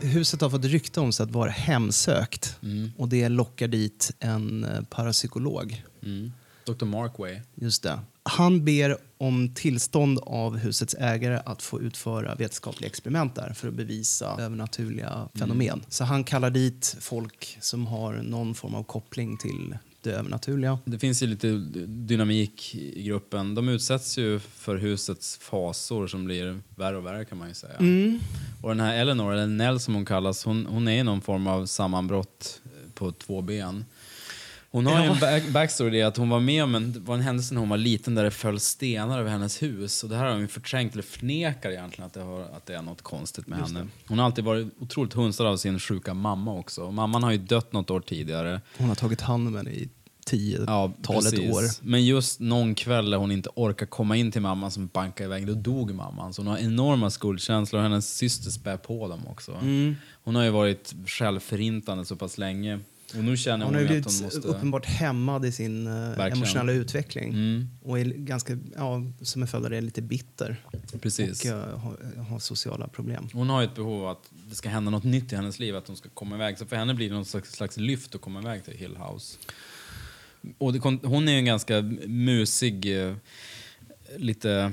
[0.00, 2.56] Huset har fått rykte om sig att vara hemsökt
[2.96, 5.84] och det lockar dit en eh, parapsykolog.
[6.02, 6.32] Mm.
[6.64, 6.84] Dr.
[6.84, 7.40] Markway.
[7.54, 8.00] Just det.
[8.30, 13.74] Han ber om tillstånd av husets ägare att få utföra vetenskapliga experiment där för att
[13.74, 15.82] bevisa övernaturliga fenomen.
[15.88, 20.78] Så han kallar dit folk som har någon form av koppling till det övernaturliga.
[20.84, 21.52] Det finns ju lite
[21.86, 23.54] dynamik i gruppen.
[23.54, 27.78] De utsätts ju för husets fasor som blir värre och värre kan man ju säga.
[28.62, 31.46] Och den här Eleanor, eller Nell som hon kallas, hon, hon är i någon form
[31.46, 32.60] av sammanbrott
[32.94, 33.84] på två ben.
[34.72, 37.14] Hon har ju en back backstory i att hon var med om en, det var
[37.14, 40.02] en händelse när hon var liten där det föll stenar över hennes hus.
[40.02, 42.82] Och det här har hon förträngt, eller förnekar egentligen att det, har, att det är
[42.82, 43.86] något konstigt med henne.
[44.06, 46.82] Hon har alltid varit otroligt hunsad av sin sjuka mamma också.
[46.82, 48.60] Och mamman har ju dött något år tidigare.
[48.78, 49.88] Hon har tagit hand om henne i
[50.26, 51.54] tiotalet precis.
[51.54, 51.62] år.
[51.82, 55.46] Men just någon kväll när hon inte orkar komma in till mamman som bankar iväg,
[55.46, 56.34] då dog mamman.
[56.34, 59.52] Så hon har enorma skuldkänslor och hennes syster spär på dem också.
[59.52, 59.96] Mm.
[60.24, 62.80] Hon har ju varit självförintande så pass länge.
[63.16, 64.48] Och nu känner Hon hon, har ju att hon blivit måste...
[64.48, 66.32] uppenbart hämmad i sin eh, Verkligen.
[66.32, 67.28] emotionella utveckling.
[67.32, 70.56] Mm, Och är ganska, ja, som en följd av det lite bitter.
[71.00, 71.40] precis.
[71.44, 73.28] Och eh, har, har sociala problem.
[73.32, 75.76] Hon har ju ett behov av att det ska hända något nytt i hennes liv,
[75.76, 76.58] att hon ska komma iväg.
[76.58, 79.36] Så för henne blir det någon slags, slags lyft att komma iväg till Hill House.
[80.58, 83.14] Och det, hon är ju en ganska musig, eh,
[84.16, 84.72] lite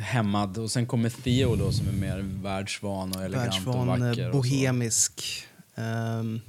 [0.00, 0.58] hämmad.
[0.58, 4.28] Och sen kommer Theo då som är mer världsvan och elegant och Världsvan, eh, vacker.
[4.28, 4.38] och så.
[4.38, 5.44] bohemisk.
[5.74, 6.40] ehm,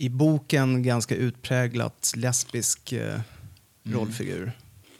[0.00, 3.20] I boken ganska utpräglat lesbisk eh,
[3.84, 4.52] rollfigur.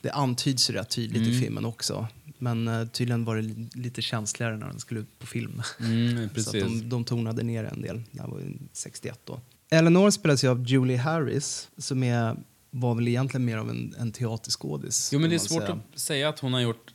[0.03, 1.41] Det antyds ju rätt tydligt i Mm.
[1.41, 2.09] filmen också.
[2.39, 5.63] Men eh, tydligen var det li- lite känsligare när den skulle ut på film.
[5.81, 8.03] Mm, Så de, de tonade ner en del.
[8.13, 9.41] Det här var ju 61 då.
[9.71, 12.37] Eleanor spelas ju av Julie Harris som är,
[12.71, 15.11] var väl egentligen mer av en, en teaterskådis.
[15.13, 15.81] Jo men det är svårt säga.
[15.95, 16.95] att säga att hon har gjort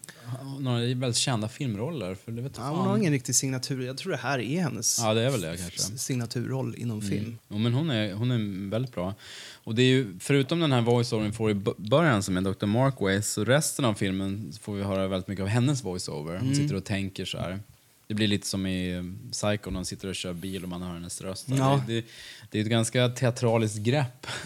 [0.59, 2.15] några väldigt kända filmroller.
[2.15, 3.86] För det vet Ja, hon har ingen riktig signatur.
[3.86, 5.79] Jag tror det här är hennes Ja, det är väl det kanske.
[5.97, 7.38] signaturroll inom film.
[7.49, 9.15] Jo, men hon är, hon är väldigt bra.
[9.63, 12.65] Och det är ju, förutom den här voice-overn får i början som är Dr.
[12.65, 16.38] Markway, så resten av filmen får vi höra väldigt mycket av hennes voice-over.
[16.39, 17.59] Hon sitter och tänker så här.
[18.07, 20.81] Det blir lite som i eh, Psycho när hon sitter och kör bil och man
[20.81, 21.47] hör hennes röst.
[21.49, 21.83] Ja.
[21.87, 22.05] Det, det,
[22.51, 24.27] det är ett ganska teatraliskt grepp.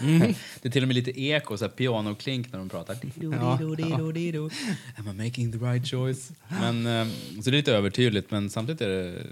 [0.62, 2.96] det är till och med lite eko, så här pianoklink när de pratar.
[3.14, 3.58] Ja.
[4.96, 6.32] Am I making the right choice?
[6.48, 7.06] Men, eh,
[7.42, 9.26] så det är lite övertydligt, men samtidigt är det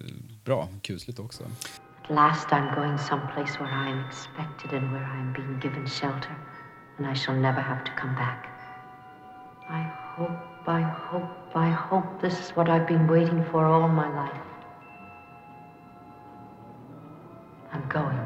[0.45, 1.45] bra, kusligt också.
[2.09, 5.89] At last I'm going someplace where I am expected and where I am being given
[5.89, 6.37] shelter,
[6.99, 8.47] and I shall never have to come back.
[9.69, 9.83] I
[10.17, 14.41] hope, I hope, I hope this is what I've been waiting for all my life.
[17.73, 18.21] I'm going.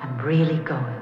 [0.00, 1.00] I'm really going.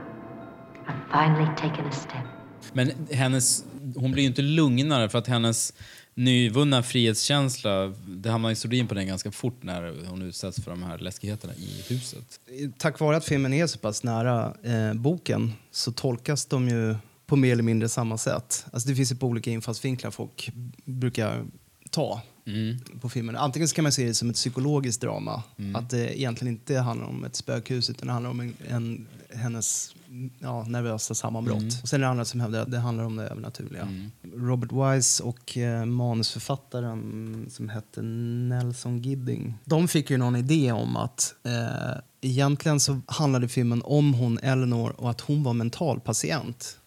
[0.86, 2.24] I've finally taken a step.
[2.72, 3.64] Men hennes,
[3.96, 5.72] hon blir ju inte lugnare för att hennes
[6.14, 10.82] nyvunna frihetskänsla, det hamnar i sordin på den ganska fort när hon utsätts för de
[10.82, 12.40] här läskigheterna i huset.
[12.78, 16.94] Tack vare att filmen är så pass nära eh, boken så tolkas de ju
[17.32, 18.66] på mer eller mindre samma sätt.
[18.72, 20.50] Alltså det finns ju på olika infallsvinklar folk
[20.84, 21.44] brukar
[21.90, 22.78] ta Mm.
[23.00, 23.36] på filmen.
[23.36, 25.42] Antingen kan man se det som ett psykologiskt drama,
[25.74, 29.94] att det egentligen inte handlar om ett spökhus utan det handlar om en, en, hennes
[30.38, 31.82] ja, nervösa sammanbrott.
[31.82, 33.88] Och sen är det andra som hävdar att det handlar om det övernaturliga.
[34.34, 40.96] Robert Wise och eh, manusförfattaren som hette Nelson Gidding, de fick ju någon idé om
[40.96, 46.78] att eh, egentligen så handlade filmen om hon Eleanor och att hon var mental patient.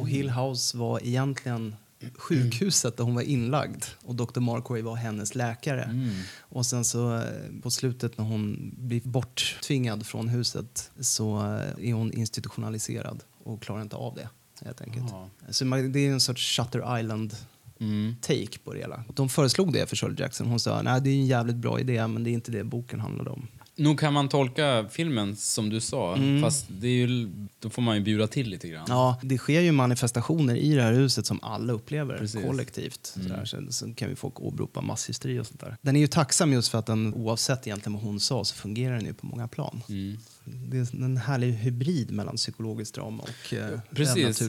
[0.00, 1.76] Och Hill House var egentligen
[2.14, 4.40] sjukhuset där hon var inlagd och Dr.
[4.40, 5.88] Markway var hennes läkare.
[6.38, 7.22] Och sen så eh,
[7.62, 13.82] på slutet när hon blir borttvingad från huset så eh, är hon institutionaliserad och klarar
[13.82, 14.28] inte av det
[14.64, 15.06] helt enkelt.
[15.10, 15.28] Ja.
[15.50, 17.36] Så det är en sorts Shutter Island
[17.80, 18.16] Mm.
[18.20, 19.04] take på det hela.
[19.14, 20.46] De föreslog det för Shirley Jackson.
[20.46, 23.00] Hon sa nej det är en jävligt bra idé men det är inte det boken
[23.00, 23.46] handlade om.
[23.76, 27.96] Nog kan man tolka filmen som du sa, fast det är ju, då får man
[27.96, 28.84] ju bjuda till lite grann.
[28.88, 32.36] Ja, det sker ju manifestationer i det här huset som alla upplever Precis.
[32.36, 32.48] Mm.
[32.48, 33.06] kollektivt.
[33.06, 33.44] Sådär.
[33.44, 35.76] Så, så kan vi folk åberopa masshysteri och sånt där.
[35.82, 38.96] Den är ju tacksam just för att den, oavsett egentligen vad hon sa, så fungerar
[38.96, 39.82] den ju på många plan.
[39.88, 40.18] Mm.
[40.44, 44.42] Det är en härlig hybrid mellan psykologiskt drama och eh, Precis.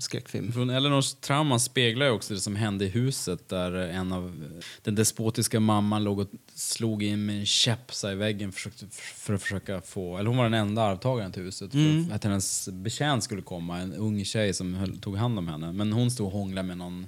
[0.00, 0.52] skräckfilm.
[0.52, 4.94] Från Eleanors trauma speglar ju också det som hände i huset där en av den
[4.94, 9.80] despotiska mamman låg och slog in med en käpp i väggen försökte, för att försöka
[9.80, 13.78] få, eller hon var den enda arvtagaren till huset, för att hennes betjänt skulle komma,
[13.78, 15.72] en ung tjej som höll, tog hand om henne.
[15.72, 17.06] Men hon stod och hånglade med någon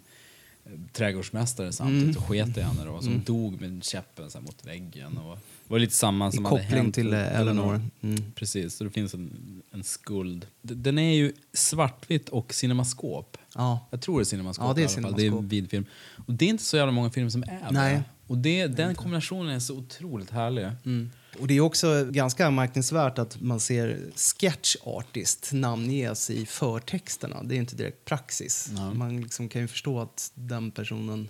[0.65, 5.19] eh, trädgårdsmästare samtidigt och sket i henne då, som dog med käppen så mot väggen.
[5.19, 7.81] Och var lite samma I som hade koppling hänt till eh, Eleanor.
[8.03, 8.33] Mm.
[8.35, 10.47] Precis, så det finns en, en skuld.
[10.63, 13.37] D- Den är ju svartvitt och cinemaskop.
[13.55, 13.89] Ja.
[13.91, 15.03] Jag tror det är cinemaskop Ja, det är i alla fall.
[15.03, 15.47] Det är en cinemascope.
[15.55, 15.85] vidfilm.
[16.27, 17.95] Och det är inte så jävla många filmer som är Nej.
[17.95, 18.03] det.
[18.27, 20.65] Och det, den kombinationen är så otroligt härlig.
[20.85, 21.11] Mm.
[21.39, 27.43] Och det är också ganska anmärkningsvärt att man ser sketch artist namnges i förtexterna.
[27.43, 28.71] Det är inte direkt praxis.
[28.95, 31.29] Man liksom kan ju förstå att den personen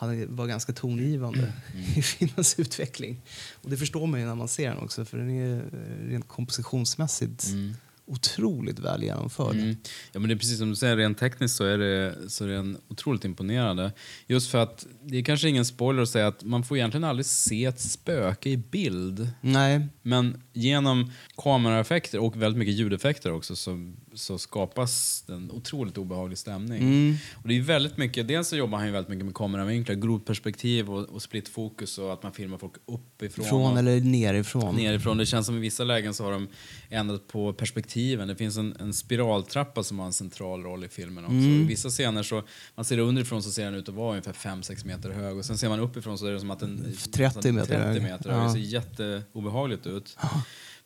[0.00, 1.52] han var ganska tongivande
[1.96, 3.20] i filmens utveckling.
[3.54, 6.28] Och det förstår man ju när man ser den också för den är eh, rent
[6.28, 7.46] kompositionsmässigt
[8.10, 9.54] otroligt väl genomförd.
[9.54, 9.76] Mm.
[10.12, 12.48] Ja, men det är precis som du säger, rent tekniskt så är, det, så är
[12.48, 13.92] den otroligt imponerande.
[14.26, 17.26] Just för att, det är kanske ingen spoiler att säga att man får egentligen aldrig
[17.26, 19.30] se ett spöke i bild.
[19.40, 26.38] Nej, Men genom kameraeffekter och väldigt mycket ljudeffekter också så, så skapas en otroligt obehaglig
[26.38, 26.82] stämning.
[26.82, 27.16] Mm.
[27.42, 30.90] Och det är väldigt mycket, dels så jobbar han ju väldigt mycket med kameravinklar, grovperspektiv
[30.90, 33.46] och, och split fokus och att man filmar folk uppifrån.
[33.46, 34.76] från eller nerifrån.
[34.76, 35.18] nerifrån.
[35.18, 36.48] Det känns som i vissa lägen så har de
[36.88, 38.28] ändrat på perspektiven.
[38.28, 41.34] Det finns en, en spiraltrappa som har en central roll i filmen också.
[41.34, 42.42] I vissa scener så,
[42.74, 45.44] man ser det underifrån så ser den ut att vara ungefär 5-6 meter hög och
[45.44, 48.02] sen ser man uppifrån så är det som att den 30 meter 30 hög.
[48.02, 48.46] meter hög.
[48.46, 50.16] Det ser jätteobehagligt ut.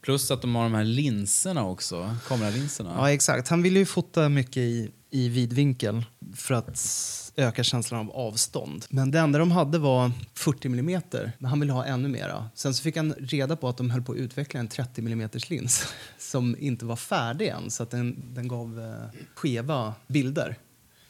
[0.05, 2.95] Plus att de har de här linserna också, kameralinserna.
[2.97, 3.49] Ja, exakt.
[3.49, 6.81] Han ville ju fota mycket i, i vidvinkel för att
[7.37, 8.85] öka känslan av avstånd.
[8.89, 11.01] Men det enda de hade var 40 mm,
[11.39, 12.51] men han ville ha ännu mera.
[12.55, 15.31] Sen så fick han reda på att de höll på att utveckla en 30 mm
[15.49, 20.59] lins som inte var färdig än, så att den, den gav eh, skeva bilder.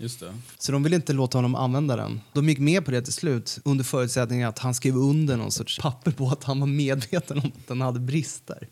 [0.04, 0.34] Just det.
[0.58, 2.20] Så de ville inte låta honom använda den.
[2.32, 5.78] De gick med på det till slut under förutsättning att han skrev under någon sorts
[5.78, 8.68] papper på att han var medveten om att den hade brister.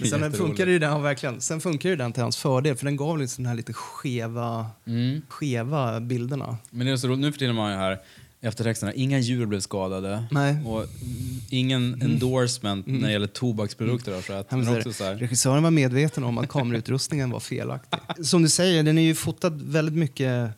[0.00, 3.18] Men sen funkade ju den, verkligen, sen funkade den till hans fördel för den gav
[3.18, 5.22] liksom den här lite skeva, Mm.
[5.28, 6.56] skeva bilderna.
[6.70, 7.98] Men det är så roligt, nu för tiden man ju här
[8.40, 10.24] eftertexterna, inga djur blev skadade.
[10.30, 10.56] Nej.
[10.66, 10.86] Och
[11.50, 14.20] ingen endorsement när det gäller tobaksprodukter.
[14.20, 17.98] För att, Han men också så här, Regissören var medveten om att kamerautrustningen var felaktig.
[18.26, 20.50] Som du säger, den är ju fotad väldigt mycket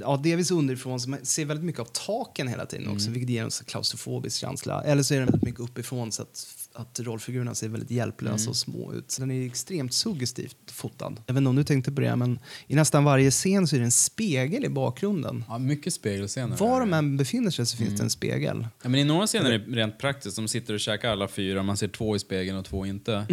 [0.00, 3.42] Ja, delvis underifrån, så man ser väldigt mycket av taken hela tiden också, vilket ger
[3.42, 4.82] en så klaustrofobisk känsla.
[4.82, 8.56] Eller så är den väldigt mycket uppifrån så att, att rollfigurerna ser väldigt hjälplösa och
[8.56, 9.10] små ut.
[9.10, 11.16] Så den är extremt suggestivt fotad.
[11.26, 13.80] Jag vet inte om du tänkte på det, men i nästan varje scen så är
[13.80, 15.44] det en spegel i bakgrunden.
[15.48, 16.56] ja, mycket spegelscener.
[16.56, 18.66] Var de än befinner sig så finns det en spegel.
[18.82, 20.36] Ja, men I några scener är det rent praktiskt.
[20.36, 23.26] De sitter och käkar alla fyra, man ser två i spegeln och två inte.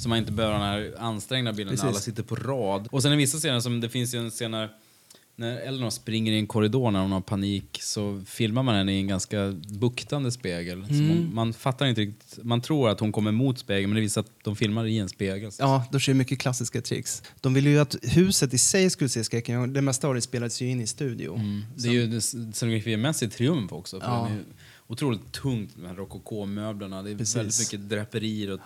[0.00, 1.84] Så man inte behöver den här ansträngda bilden när Precis.
[1.84, 2.88] alla sitter på rad.
[2.90, 4.70] Och sen i vissa scener, som det finns ju en scen när,
[5.36, 8.98] när Eleanor springer i en korridor när hon har panik så filmar man henne i
[8.98, 10.86] en ganska buktande spegel.
[10.86, 14.00] Så man, man fattar inte riktigt, man tror att hon kommer mot spegeln men det
[14.00, 15.50] visar att de filmar i en spegel.
[15.58, 17.22] Ja, de kör mycket klassiska tricks.
[17.40, 19.72] De ville ju att huset i sig skulle se skräcken.
[19.72, 21.40] Det mesta av det spelades ju in i studio.
[21.76, 24.00] Det är ju scenografimässigt triumf också.
[24.00, 24.28] För Ja.
[24.86, 27.02] Otroligt tungt, här rokoko-möblerna.
[27.02, 27.36] Det är Precis.
[27.36, 28.60] väldigt mycket draperier och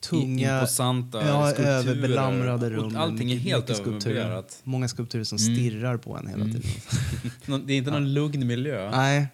[0.00, 1.76] Tunga, imposanta ja, skulpturer.
[1.78, 2.92] överbelamrade rum.
[2.92, 4.60] med Allting är helt övermöblerat.
[4.64, 6.62] Många skulpturer som stirrar på en hela tiden.
[7.46, 8.90] Nå- Det är inte någon lugn miljö.
[8.90, 9.28] Nej,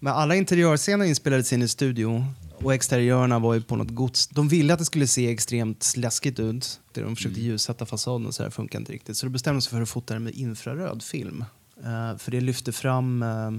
[0.00, 4.26] men alla interiörscener inspelades in i studio och exteriörerna var ju på något gods.
[4.28, 6.80] De ville att det skulle se extremt läskigt ut.
[6.92, 9.16] De försökte ljussätta fasaden och så här funkar inte riktigt.
[9.16, 11.44] Så de bestämde sig för att fota det med infraröd film.
[11.84, 13.50] Eh, för det lyfte fram eh,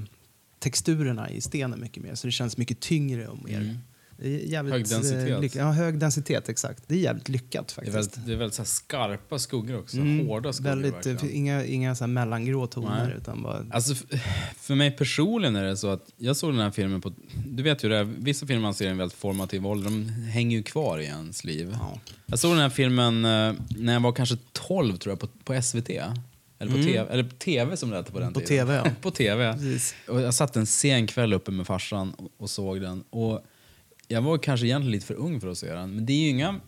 [0.62, 2.16] texturerna i stenen mycket mer.
[2.16, 3.78] Så det känns mycket tyngre och mer.
[4.24, 5.30] Är jävligt, Hög densitet.
[5.30, 6.84] eh, lyck- ja, hög densitet, exakt.
[6.88, 7.96] Det är jävligt lyckat Det är faktiskt.
[7.98, 9.98] väldigt, det är väldigt så skarpa skuggor också.
[9.98, 13.06] Mm, Hårda skuggor väldigt, eh, inga, inga så mellangrå toner.
[13.08, 13.18] Nej.
[13.18, 14.22] Utan bara, Alltså, f-
[14.58, 17.14] för mig personligen är det så att jag såg den här filmen på...
[17.48, 20.58] Du vet ju det, vissa filmer man ser i en väldigt formativ ålder, de hänger
[20.58, 21.70] ju kvar i ens liv.
[21.80, 22.00] ja.
[22.26, 25.62] Jag såg den här filmen eh, när jag var kanske 12 tror jag, på, på
[25.62, 25.90] SVT.
[26.62, 28.34] Eller på, TV, eller på TV som det hette på den Mm.
[28.34, 28.68] På tiden.
[28.68, 28.92] TV, ja.
[29.02, 29.54] på TV.
[29.54, 29.96] Precis.
[30.08, 33.04] Och jag satt en sen kväll uppe med farsan och, och såg den.
[33.10, 33.46] Och
[34.08, 35.96] jag var kanske egentligen lite för ung för att se den.
[35.96, 36.60] Men det är ju inga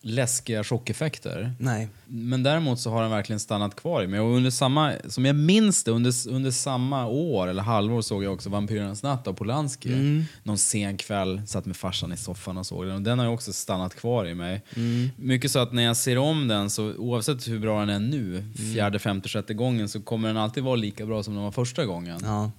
[0.00, 1.52] läskiga chockeffekter.
[1.58, 1.88] Nej.
[2.06, 4.20] Men däremot så har den verkligen stannat kvar i mig.
[4.20, 8.32] Och under samma, som jag minns det, under, under samma år eller halvår såg jag
[8.32, 9.92] också Vampyrernas natt av Polanski.
[9.92, 10.24] Mm.
[10.42, 12.94] Någon sen kväll, satt med farsan i soffan och såg den.
[12.94, 14.62] Och den har ju också stannat kvar i mig.
[14.76, 15.10] Mm.
[15.16, 18.28] Mycket så att när jag ser om den, så oavsett hur bra den är nu,
[18.38, 18.74] Mm.
[18.74, 21.86] fjärde, femte, sjätte gången, så kommer den alltid vara lika bra som den var första
[21.86, 22.20] gången.
[22.22, 22.50] Ja.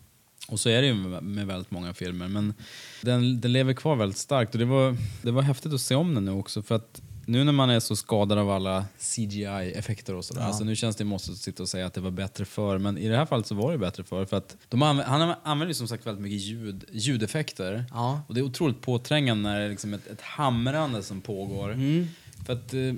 [0.48, 2.28] Och så är det ju med, med väldigt många filmer.
[2.28, 2.54] Men
[3.02, 4.54] den, den lever kvar väldigt starkt.
[4.54, 6.62] Och det var, det var häftigt att se om den nu också.
[6.62, 10.42] För att nu när man är så skadad av alla CGI-effekter och sådär.
[10.42, 10.48] Ja.
[10.48, 13.08] Alltså nu känns det måste sitta och säga att det var bättre för Men i
[13.08, 15.74] det här fallet så var det bättre för För att de anv- han använder ju
[15.74, 17.86] som sagt väldigt mycket ljud, ljudeffekter.
[17.92, 18.22] Ja.
[18.28, 21.74] Och det är otroligt påträngande när det är liksom ett, ett hamrande som pågår.
[21.74, 22.08] Mm.
[22.46, 22.94] För att eh,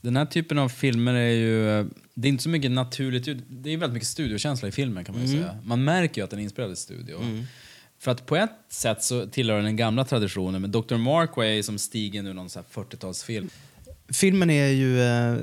[0.00, 1.80] den här typen av filmer är ju...
[1.80, 3.42] eh, Det är inte så mycket naturligt ljud.
[3.48, 5.58] Det är väldigt mycket studiokänsla i filmen kan man ju säga.
[5.64, 7.18] Man märker ju att den är inspelad i studio.
[7.98, 10.96] För att på ett sätt så tillhör den den gamla traditionen, men Dr.
[10.96, 13.48] Markway som stigen ur någon så här 40-talsfilm.
[14.08, 15.36] Filmen är ju eh,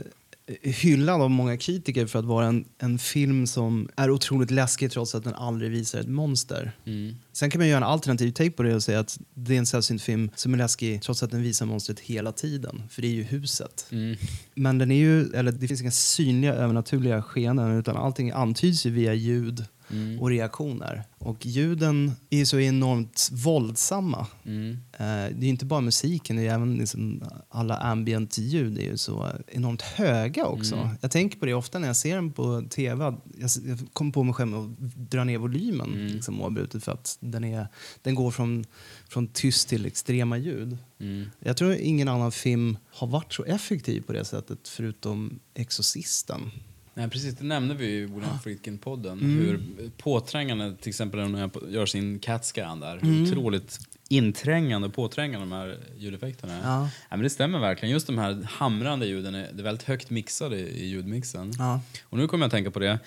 [0.62, 5.16] hyllad av många kritiker för att vara en, en film som är otroligt läskig trots
[5.16, 6.72] att den aldrig visar ett monster.
[6.86, 7.16] Mm.
[7.34, 9.66] Sen kan man göra en alternativ take på det och säga att det är en
[9.66, 12.84] sällsynt film som är läskig trots att den visar monstret hela tiden.
[12.90, 13.88] För det är ju huset.
[13.92, 14.18] Mm.
[14.56, 18.90] Men den är ju, eller det finns inga synliga övernaturliga skeenden utan allting antyds ju
[18.90, 20.20] via ljud Mm.
[20.20, 21.04] och reaktioner.
[21.18, 24.28] Och ljuden är så enormt våldsamma.
[24.46, 24.72] Mm.
[24.94, 28.98] Eh, det är inte bara musiken, det är även liksom alla ambient ljud är ju
[28.98, 30.76] så enormt höga också.
[30.76, 30.88] Mm.
[31.02, 33.06] Jag tänker på det ofta när jag ser den på tv.
[33.06, 33.50] att Jag,
[33.94, 34.80] kommer på mig själv att
[35.12, 36.08] dra ner volymen Mm.
[36.08, 37.68] liksom, oavbrutet för att den, är,
[38.02, 38.66] den går från,
[39.10, 40.78] från tyst till extrema ljud.
[41.00, 41.26] Mm.
[41.40, 46.52] Jag tror ingen annan film har varit så effektiv på det sättet förutom Exorcisten.
[46.98, 47.36] Nej, precis.
[47.36, 49.12] Det nämnde vi ju i William Friedkin-podden.
[49.12, 49.38] Mm.
[49.40, 53.14] Hur påträngande, till exempel när jag gör sin CAT-scan där, Mm.
[53.16, 53.80] hur otroligt
[54.10, 56.62] inträngande och påträngande de här ljudeffekterna är.
[56.64, 56.90] Ja.
[57.10, 57.94] men det stämmer verkligen.
[57.94, 61.52] Just de här hamrande ljuden, är, det är väldigt högt mixade i, i ljudmixen.
[61.58, 61.82] Ja.
[62.04, 63.00] Och nu kommer jag att tänka på det.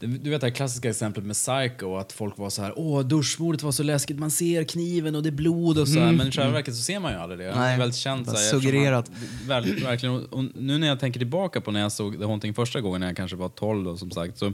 [0.00, 3.62] Du vet det här klassiska exemplet med Psycho, att folk var så här åh duschbordet
[3.62, 6.12] var så läskigt, man ser kniven och det är blod och så här.
[6.12, 7.44] men i själva verket så ser man ju aldrig det.
[7.44, 7.60] Det Mm.
[7.62, 8.26] Nej, är väldigt känt.
[8.28, 9.10] så här, suggererat.
[9.48, 10.14] man- verkligen.
[10.26, 13.06] Och, nu när jag tänker tillbaka på när jag såg The Haunting första gången, när
[13.08, 14.52] jag kanske var 12 då, som sagt, så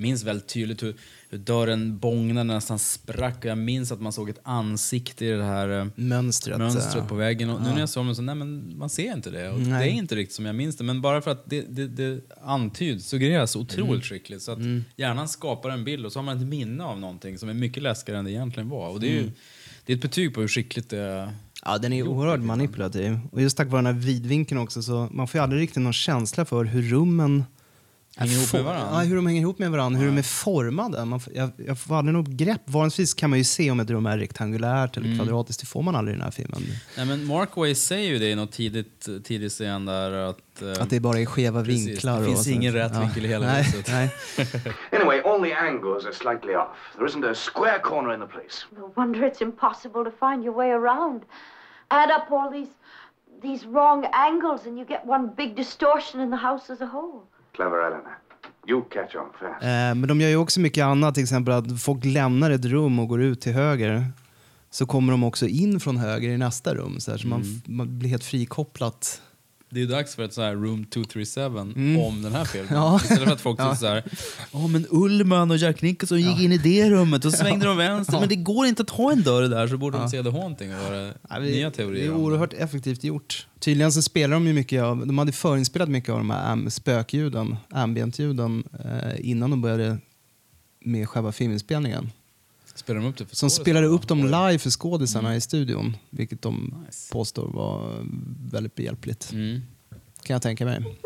[0.00, 0.94] minns väldigt tydligt hur,
[1.30, 5.44] hur dörren bågnade nästan sprack och jag minns att man såg ett ansikte i det
[5.44, 6.58] här eh, Mönstret.
[6.58, 7.50] mönstret eh, på väggen.
[7.50, 9.50] Och nu när jag såg den så nej men man ser inte det.
[9.50, 9.84] Och Nej.
[9.86, 10.84] det är inte riktigt som jag minns det.
[10.84, 14.00] Men bara för att det, det, det antyds, suggereras otroligt Mm.
[14.00, 14.42] skickligt.
[14.42, 14.58] Så att
[14.96, 17.82] hjärnan skapar en bild och så har man ett minne av någonting som är mycket
[17.82, 18.88] läskigare än det egentligen var.
[18.88, 19.24] Och det är Mm.
[19.24, 19.30] ju
[19.86, 21.30] det är ett betyg på hur skickligt det är.
[21.64, 23.18] Ja, den är oerhört manipulativ.
[23.32, 26.44] Och just tack vare den här vidvinkeln också så man får aldrig riktigt någon känsla
[26.44, 27.44] för hur rummen
[28.18, 28.88] Hänger ihop med varandra.
[28.92, 31.04] Ja, hur de hänger ihop med varandra, hur de är formade.
[31.04, 32.60] Man, jag, jag får aldrig något grepp.
[32.64, 35.18] Vanligtvis kan man ju se om ett rum är rektangulärt eller Mm.
[35.18, 35.60] kvadratiskt.
[35.60, 36.62] Det får man aldrig i den här filmen.
[36.96, 40.62] Nej men Markway säger ju det i något tidigt, tidig scen där att...
[40.62, 42.20] eh, Att det bara är skeva Precis, vinklar.
[42.20, 43.88] det finns och ingen rätt vinkel i hela nej, huset.
[43.88, 44.10] Nej.
[44.92, 46.68] Anyway, all the angles are slightly off.
[46.96, 48.66] There isn't a square corner in the place.
[48.76, 51.22] No wonder it's impossible to find your way around.
[51.88, 52.70] Add up all these
[53.42, 57.22] these wrong angles and you get one big distortion in the house as a whole.
[57.58, 58.18] Clever Eleanor.
[58.68, 59.62] You catch on fast.
[59.62, 61.14] Eh, men de gör ju också mycket annat.
[61.14, 64.04] Till exempel att folk lämnar ett rum och går ut till höger.
[64.70, 67.00] Så kommer de också in från höger i nästa rum.
[67.00, 67.54] Så, här, så man, Mm.
[67.56, 69.22] f- man blir helt frikopplat.
[69.70, 72.00] Det är dags för ett så här Room 237 Mm.
[72.00, 72.68] om den här filmen.
[72.74, 73.00] Ja.
[73.02, 73.76] Istället för att folk Ja.
[73.76, 74.04] så här,
[74.52, 78.20] ja men Ullman och Jack Nicholson gick in i det rummet och svängde de vänster,
[78.20, 80.74] men det går inte att ha en dörr där så borde de se The Haunting
[80.74, 82.02] och göra Ja, nya det, teorier.
[82.02, 83.46] det är oerhört effektivt gjort.
[83.60, 86.70] Tydligen så spelar de ju mycket av, de hade förinspelat mycket av de här am-
[86.70, 89.98] spökljuden, ambient-ljuden eh, innan de började
[90.84, 92.10] med själva filminspelningen.
[92.78, 96.42] Spelar de upp det för Som spelade upp dem live för skådisarna i studion, vilket
[96.42, 97.12] de Nice.
[97.12, 98.06] påstår var
[98.52, 99.32] väldigt behjälpligt.
[99.32, 99.60] Mm.
[100.22, 100.98] Kan jag tänka mig.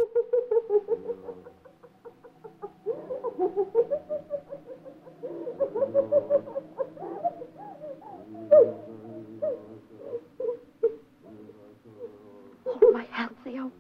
[12.64, 13.70] Hold my hand, Theo.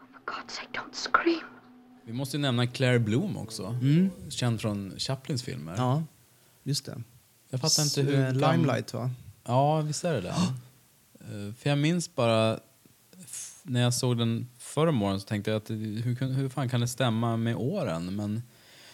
[0.00, 1.44] Oh, for God's sake, don't scream.
[2.04, 3.66] Vi måste ju nämna Claire Bloom också.
[3.66, 4.10] Mm.
[4.28, 5.74] Känd från Chaplins filmer.
[5.76, 6.02] Ja,
[6.62, 7.02] just det.
[7.50, 8.20] Jag fattar inte hur...
[8.24, 9.10] Eh, Limelight va?
[9.44, 10.34] Ja, visst är det det?
[11.20, 12.58] Eh, För jag minns bara,
[13.62, 16.88] när jag såg den förra åren så tänkte jag att hur, hur fan kan det
[16.88, 18.16] stämma med åren?
[18.16, 18.42] Men den,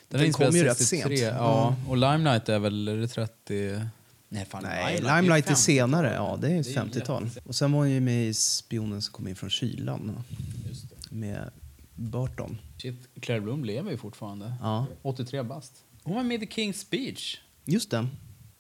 [0.09, 1.33] Den är kom ju rätt 63, sent.
[1.39, 3.81] Ja, och Limelight är väl är det 30...
[4.29, 5.57] Nej, fan, Nej, är Limelight är 50-tal.
[5.57, 6.15] senare.
[6.15, 7.25] Ja, det är Det är 50-tal.
[7.25, 10.23] jätte- Och sen var hon ju med i Spionen som kom in från kylan va?
[10.69, 11.15] Just det.
[11.17, 11.51] med
[11.97, 12.59] Burton.
[12.79, 14.55] Shit, Claire Bloom lever ju fortfarande.
[14.61, 15.73] Ja, 83 bast.
[16.03, 17.41] Hon var med i The King's Speech.
[17.65, 18.07] just det.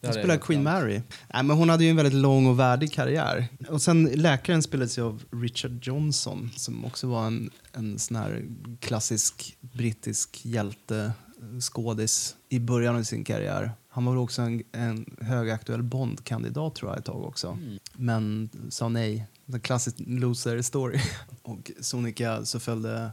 [0.03, 0.62] Hon spelade Queen.
[0.62, 1.01] Mary.
[1.35, 3.49] Nej, men hon hade ju en väldigt lång och värdig karriär.
[3.68, 8.44] Och sen läkaren spelades ju av Richard Johnson som också var en, en sån här
[8.81, 13.72] klassisk brittisk hjälte eh, skådis i början av sin karriär.
[13.96, 17.48] Han var också en, en högaktuell Bond-kandidat tror jag ett tag också.
[17.48, 17.78] Mm.
[17.92, 19.26] Men sa nej.
[19.46, 20.98] En klassisk loser story.
[21.42, 23.11] och sonika så följde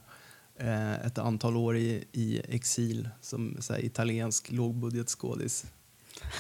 [0.59, 5.65] eh, ett antal år i, i exil som så här, italiensk lågbudgetskådis.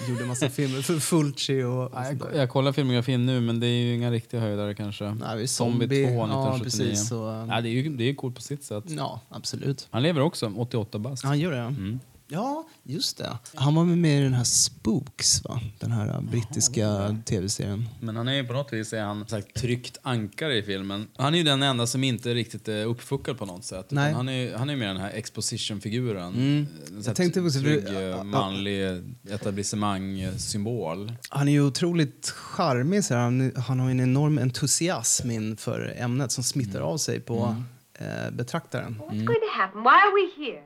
[0.09, 3.67] Gjorde massa filmer för Fulci och, och Ja, jag, jag kollar filmografin nu, men det
[3.67, 5.13] är ju inga riktiga höjdare kanske.
[5.13, 6.63] Nej, vi är Zombie 2, Ja, 1979.
[6.63, 7.07] precis.
[7.09, 8.83] Så, Ja, det är ju det är coolt på sitt sätt.
[8.87, 9.87] ja, absolut.
[9.91, 11.23] Han lever också, 88 bast.
[11.23, 11.57] Han gör det.
[11.59, 11.99] Mm.
[12.33, 13.37] Ja, just det.
[13.55, 15.59] Han var med i den här Spooks, va?
[15.79, 17.89] Den här brittiska tv-serien.
[17.99, 21.07] Men han är ju på något vis är han sagt, tryckt ankare i filmen.
[21.17, 23.91] Han är ju den enda som inte riktigt är uppfuckad på något sätt.
[23.91, 24.13] Nej.
[24.13, 26.33] Han är ju han är mer den här exposition-figuren.
[26.33, 26.67] Mm.
[27.05, 28.23] Jag tänkte också- trygg, ja, eh, ja.
[28.23, 31.13] manlig etablissemang-symbol.
[31.29, 33.03] Han är ju otroligt charmig.
[33.03, 33.15] Så.
[33.15, 37.55] Han, han har ju en enorm entusiasm inför ämnet som smittar av sig på
[37.93, 38.95] eh, betraktaren.
[38.99, 39.83] What's going to happen?
[39.83, 40.63] Why are we here?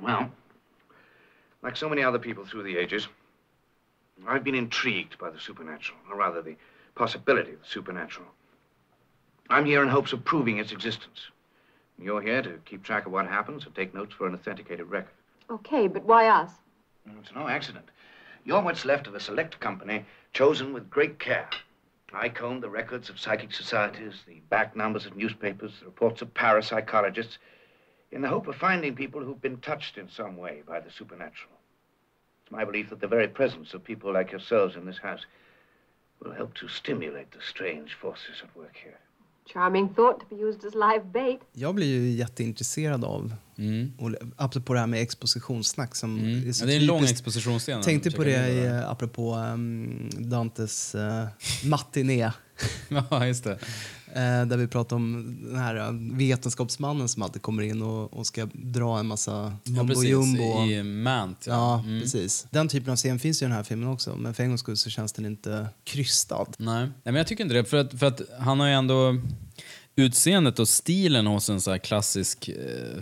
[0.00, 0.24] Well,
[1.62, 3.08] like so many other people through the ages,
[4.26, 6.56] I've been intrigued by the supernatural, or rather the
[6.94, 8.26] possibility of the supernatural.
[9.48, 11.30] I'm here in hopes of proving its existence.
[11.98, 15.12] You're here to keep track of what happens and take notes for an authenticated record.
[15.50, 16.50] Okay, but why us?
[17.20, 17.86] It's no accident.
[18.44, 21.48] You're what's left of a select company chosen with great care.
[22.12, 26.32] I combed the records of psychic societies, the back numbers of newspapers, the reports of
[26.34, 27.38] parapsychologists,
[28.12, 31.56] in the hope of finding people who've been touched in some way by the supernatural.
[32.42, 35.26] It's my belief that the very presence of people like yourselves in this house
[36.20, 38.98] will help to stimulate the strange forces at work here.
[39.52, 41.40] Charming thought to be used as live bait.
[41.52, 43.34] Jag blir ju jätteintresserad av,
[43.98, 46.52] och, apropå det här med expositionssnack som Mm.
[46.52, 47.82] så Ja, det är en lång expositionsscen.
[47.82, 51.24] tänkte på det i, eh, apropå um, Dantes uh,
[51.70, 52.32] matiné.
[53.10, 53.58] Ja, just det.
[54.14, 58.26] Eh, där vi pratar om den här eh, vetenskapsmannen som alltid kommer in och, och
[58.26, 59.30] ska dra en massa
[59.64, 60.08] Ja, mumbo precis.
[60.08, 60.64] jumbo.
[60.66, 61.52] I Mant, ja.
[61.52, 62.00] Ja, Mm.
[62.00, 62.46] precis.
[62.50, 64.60] Den typen av scen finns ju i den här filmen också, men för en gångs
[64.60, 66.46] skull så känns den inte krystad.
[66.58, 66.80] Nej.
[66.80, 67.64] Nej, men jag tycker inte det.
[67.64, 69.16] För att, för att han har ju ändå
[69.96, 72.54] utseendet och stilen hos en så klassisk eh,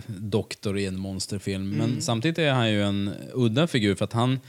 [0.07, 1.69] doktor i en monsterfilm.
[1.69, 4.39] Men samtidigt är han ju en udda figur för att han,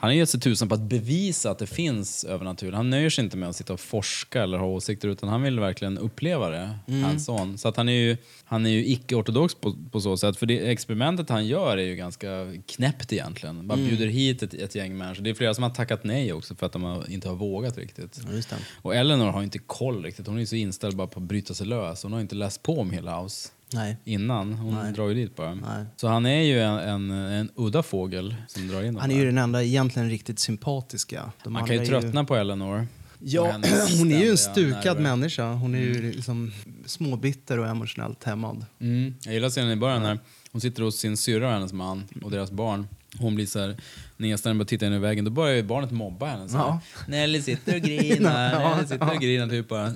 [0.00, 2.76] han har gett sig tusan på att bevisa att det finns övernaturligt.
[2.76, 5.60] Han nöjer sig inte med att sitta och forska eller ha åsikter utan han vill
[5.60, 6.78] verkligen uppleva det.
[7.02, 7.58] Hans son.
[7.58, 10.36] Så att han är ju, han är ju icke-ortodox på, på så sätt.
[10.36, 13.68] För det experimentet han gör är ju ganska knäppt egentligen.
[13.68, 15.22] Bara bjuder hit ett, ett gäng människor.
[15.22, 17.78] Det är flera som har tackat nej också för att de har, inte har vågat
[17.78, 18.12] riktigt.
[18.12, 18.56] Det.
[18.82, 20.26] Och Eleanor har inte koll riktigt.
[20.26, 22.02] Hon är så inställd bara på att bryta sig lös.
[22.02, 23.96] Hon har inte läst på om Hill House Nej.
[24.04, 24.52] innan.
[24.52, 24.92] Hon Nej.
[24.92, 25.54] drar ju dit bara.
[25.54, 25.84] Nej.
[25.96, 29.24] Så han är ju en, en, en udda fågel som drar in Han är ju
[29.26, 31.32] den enda egentligen riktigt sympatiska.
[31.44, 32.86] De Man kan ju tröttna på Eleanor.
[33.18, 33.52] Ja,
[33.98, 35.00] hon är ju en stukad nerver.
[35.00, 35.52] människa.
[35.52, 36.52] Hon är ju liksom
[36.86, 38.66] småbitter och emotionellt hämmad.
[38.80, 39.14] Mm.
[39.24, 40.18] Jag gillar scenen i början när
[40.52, 42.88] hon sitter hos sin syrra och hennes man och deras barn.
[43.18, 43.76] Hon blir så här
[44.16, 45.24] nedstämd och tittar in i väggen.
[45.24, 46.48] Då börjar ju barnet mobba henne.
[46.48, 46.80] Så här, Ja.
[47.08, 48.74] Nelly sitter och grinar, Ja.
[48.76, 49.94] Nelly sitter och grinar typ bara.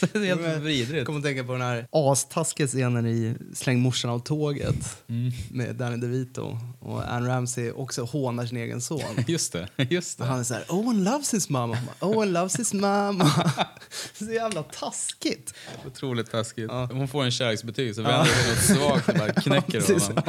[0.12, 1.06] det är helt Jag vidrigt.
[1.06, 5.32] kommer att tänka på den här astaskiga scenen i Släng morsan av tåget Mm.
[5.50, 6.58] med Danny DeVito.
[6.80, 9.00] Och Anne Ramsey också hånar sin egen son.
[9.26, 10.24] Just det, just det.
[10.24, 11.78] han är så här, Owen loves his mama.
[12.00, 13.52] Owen loves his mama.
[14.14, 15.54] så jävla taskigt.
[15.86, 16.66] Otroligt taskigt.
[16.70, 16.88] Ja.
[16.92, 20.22] Hon får en kärleksbetyg så vänder det sig något svagt och bara knäcker honom.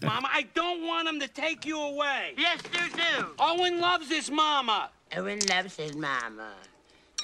[0.00, 2.30] Mama, I don't want him to take you away.
[2.36, 3.26] Yes, you do.
[3.44, 4.88] Owen loves his mama.
[5.18, 6.50] Owen loves his mama.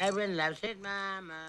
[0.02, 1.42] Owen loves his mama.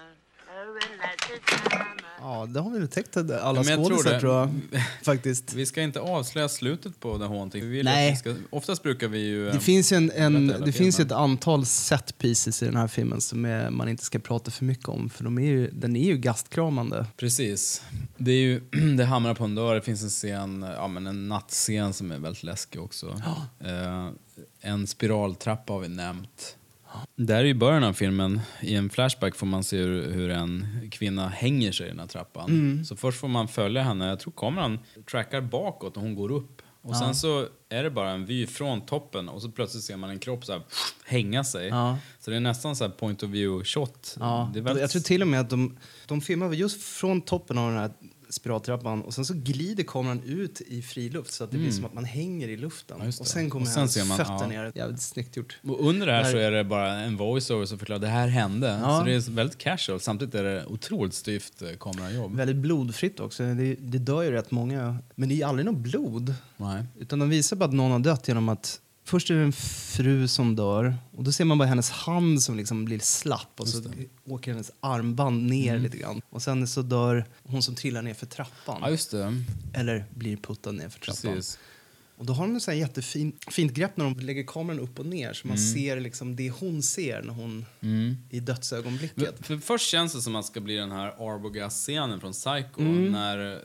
[2.22, 4.20] Ja, det har vi väl täckt alla tror skådisar det.
[4.20, 4.50] tror jag.
[5.04, 5.54] Faktiskt.
[5.54, 7.62] Vi ska inte avslöja slutet på The Haunting.
[7.62, 8.10] Vi vill Nej.
[8.10, 9.48] Vi ska, oftast brukar vi ju...
[9.48, 12.76] eh, Det finns ju en, en, hela det finns ett antal set pieces i den
[12.76, 15.10] här filmen som är, man inte ska prata för mycket om.
[15.10, 17.06] För de är ju, den är ju gastkramande.
[17.16, 17.82] Precis.
[18.16, 18.60] Det, är ju,
[18.96, 19.74] det hamrar på en dörr.
[19.74, 23.22] Det finns en scen, ja, men en nattscen som är väldigt läskig också.
[23.60, 24.08] Eh,
[24.60, 26.56] en spiraltrappa har vi nämnt.
[27.16, 30.66] Där är i början av filmen, i en flashback får man se hur, hur en
[30.90, 32.84] kvinna hänger sig i den här trappan.
[32.84, 34.78] Så först får man följa henne, jag tror kameran
[35.10, 36.62] trackar bakåt och hon går upp.
[36.82, 40.10] Och sen så är det bara en vy från toppen och så plötsligt ser man
[40.10, 40.62] en kropp så här,
[41.04, 41.68] hänga sig.
[41.68, 41.98] Ja.
[42.20, 44.16] Så det är nästan så här point of view shot.
[44.20, 44.80] Ja, Det är väldigt...
[44.80, 47.90] Jag tror till och med att de, de filmar just från toppen av den här
[48.30, 51.94] spiraltrappan och sen så glider kameran ut i friluft så att det blir som att
[51.94, 52.96] man hänger i luften.
[52.96, 53.06] Mm.
[53.06, 53.20] Ja, det.
[53.20, 54.46] och sen kommer Och sen ser man- fötter ja.
[54.46, 54.72] ner.
[54.74, 55.58] Jävligt snyggt gjort.
[55.62, 58.28] Och under det här Där- så är det bara en voiceover som förklarar det här
[58.28, 58.78] hände.
[58.82, 58.98] Ja.
[58.98, 60.00] Så det är väldigt casual.
[60.00, 62.36] Samtidigt är det otroligt styvt eh, kamerajobb.
[62.36, 63.42] Väldigt blodfritt också.
[63.42, 64.98] Det, det dör ju rätt många.
[65.14, 66.34] Men det är aldrig något blod.
[66.56, 66.84] Nej.
[66.98, 68.80] Utan de visar bara att någon har dött genom att
[69.10, 72.56] Först är det en fru som dör och då ser man bara hennes hand som
[72.56, 73.82] liksom blir slapp och så
[74.24, 75.82] åker hennes armband ner Mm.
[75.82, 76.22] lite grann.
[76.30, 78.96] Och sen så dör hon som trillar ner för trappan.
[79.12, 79.32] Ja.
[79.72, 81.34] Eller blir puttad ner för trappan.
[81.34, 81.58] Precis.
[82.16, 85.32] Och då har de ett jättefint fint grepp när de lägger kameran upp och ner
[85.32, 85.72] så man Mm.
[85.74, 87.66] ser liksom det hon ser när hon
[88.30, 89.46] i dödsögonblicket.
[89.46, 92.80] För först känns det som att det ska bli den här Arbogast-scenen från Psycho.
[92.80, 93.12] Mm.
[93.12, 93.62] När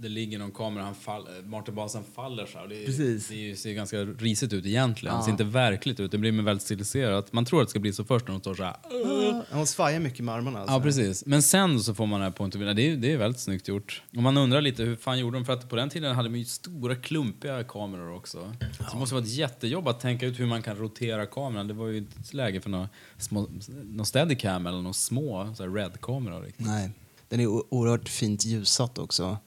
[0.00, 2.68] det ligger någon kamera, han fall, Martin Basen faller så här.
[2.68, 3.28] Det, Precis.
[3.28, 5.16] det ser ganska risigt ut egentligen.
[5.16, 6.10] Det ser inte verkligt ut.
[6.10, 7.32] Det blir väldigt stiliserat.
[7.32, 8.76] Man tror att det ska bli så först när de står så här.
[9.54, 10.58] Hon svajar mycket med armarna.
[10.58, 10.74] Alltså.
[10.74, 11.26] Ja, precis.
[11.26, 12.82] Men sen så får man det här point of view.
[12.82, 14.02] Det är, det är väldigt snyggt gjort.
[14.16, 15.44] Och man undrar lite hur fan gjorde de?
[15.44, 18.52] För att på den tiden hade man ju stora klumpiga kameror också.
[18.78, 21.68] Så det måste vara ett jättejobb att tänka ut hur man kan rotera kameran.
[21.68, 22.88] Det var ju inte läge för några
[23.18, 23.48] små,
[23.84, 26.52] någon steadicam eller några små red-kameror.
[26.56, 26.90] Nej.
[27.28, 29.38] Den är oerhört fint ljussatt också.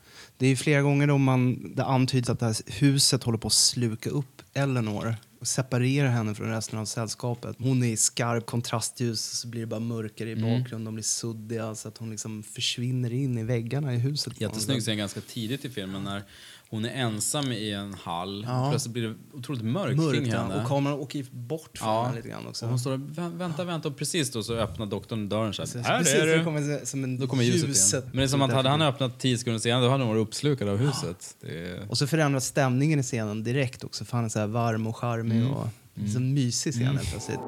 [0.42, 3.54] Det är flera gånger då man, det antyds att det här huset håller på att
[3.54, 7.56] sluka upp Eleanor och separera henne från resten av sällskapet.
[7.60, 10.86] Hon är i skarp kontrastljus så blir det bara mörkare i bakgrunden.
[10.86, 14.42] De blir suddiga så att hon liksom försvinner in i väggarna i huset.
[14.42, 16.24] Jättesnygg scen ganska tidigt i filmen när
[16.72, 18.46] hon är ensam i en hall.
[18.48, 18.68] Ja.
[18.70, 20.38] Plötsligt blir det otroligt mörkt, Mörkt, kring ja.
[20.42, 20.62] henne.
[20.62, 22.66] Och kameran åker bort från Ja, henne lite grann också.
[22.66, 25.62] och hon står och vä- vänta, vänta och precis då så öppnar doktorn dörren så
[25.62, 25.66] här.
[25.68, 26.44] Precis, Här precis, är du!
[26.44, 28.10] kommer som en Då kommer ljuset, ljuset igen.
[28.12, 30.28] Men det är som att hade han öppnat tio sekunder senare då hade hon varit
[30.28, 31.36] uppslukad av huset.
[31.42, 31.90] Det är...
[31.90, 34.98] Och så förändras stämningen i scenen direkt också för han är så här varm och
[34.98, 35.54] charmig Mm.
[35.54, 37.40] och liksom mysig scen helt plötsligt.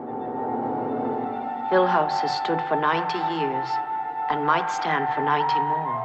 [1.71, 3.69] Hill House has stood for 90 years
[4.31, 5.95] and might stand for 90 more.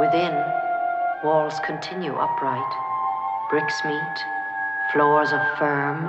[0.00, 0.34] Within,
[1.24, 2.72] walls continue upright,
[3.50, 4.16] bricks meet,
[4.92, 6.08] floors are firm,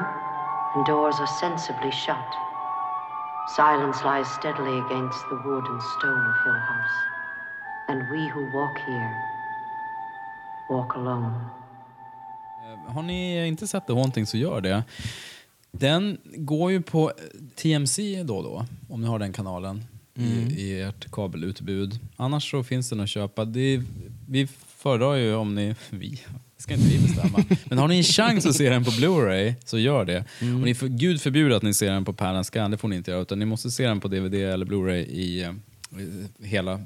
[0.76, 2.30] and doors are sensibly shut.
[3.56, 6.98] Silence lies steadily against the wood and stone of Hill House,
[7.88, 9.16] and we who walk here
[10.70, 11.34] walk alone.
[12.88, 14.84] Har ni inte sett The Haunting så gör det.
[15.72, 17.12] Den går ju på
[17.56, 19.84] TMC då och då, om ni har den kanalen
[20.16, 22.00] i, i ert kabelutbud.
[22.16, 23.46] Annars så finns den att köpa.
[23.46, 23.84] Det,
[24.28, 24.48] vi
[24.80, 25.76] föredrar ju om ni...
[25.90, 26.22] Vi?
[26.58, 27.46] Ska inte vi bestämma.
[27.66, 30.20] Men har ni en chans att se den på Blu-ray så gör det.
[30.40, 32.96] Och ni för, Gud förbjuder att ni ser den på Pan Scan, det får ni
[32.96, 33.22] inte göra.
[33.22, 35.54] Utan ni måste se den på DVD eller Blu-ray i, eh,
[36.40, 36.82] i hela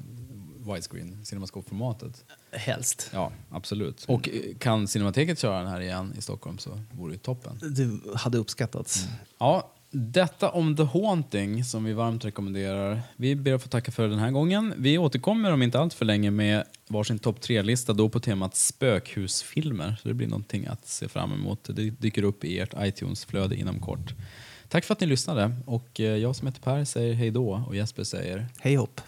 [0.72, 2.24] widescreen, cinemascope-formatet.
[2.52, 3.10] Helst.
[3.12, 4.04] Ja, absolut.
[4.08, 7.58] Och eh, kan Cinemateket köra den här igen i Stockholm så vore det toppen.
[7.62, 9.08] Det hade uppskattats.
[9.38, 13.02] Ja, detta om The Haunting som vi varmt rekommenderar.
[13.16, 14.74] Vi ber att få tacka för den här gången.
[14.76, 19.96] Vi återkommer om inte allt för länge med varsin topp tre-lista då på temat spökhusfilmer.
[20.02, 21.64] Så det blir någonting att se fram emot.
[21.64, 24.14] Det dyker upp i ert iTunes-flöde inom kort.
[24.68, 27.76] Tack för att ni lyssnade och eh, jag som heter Per säger hej då och
[27.76, 29.00] Jesper säger Hej hopp.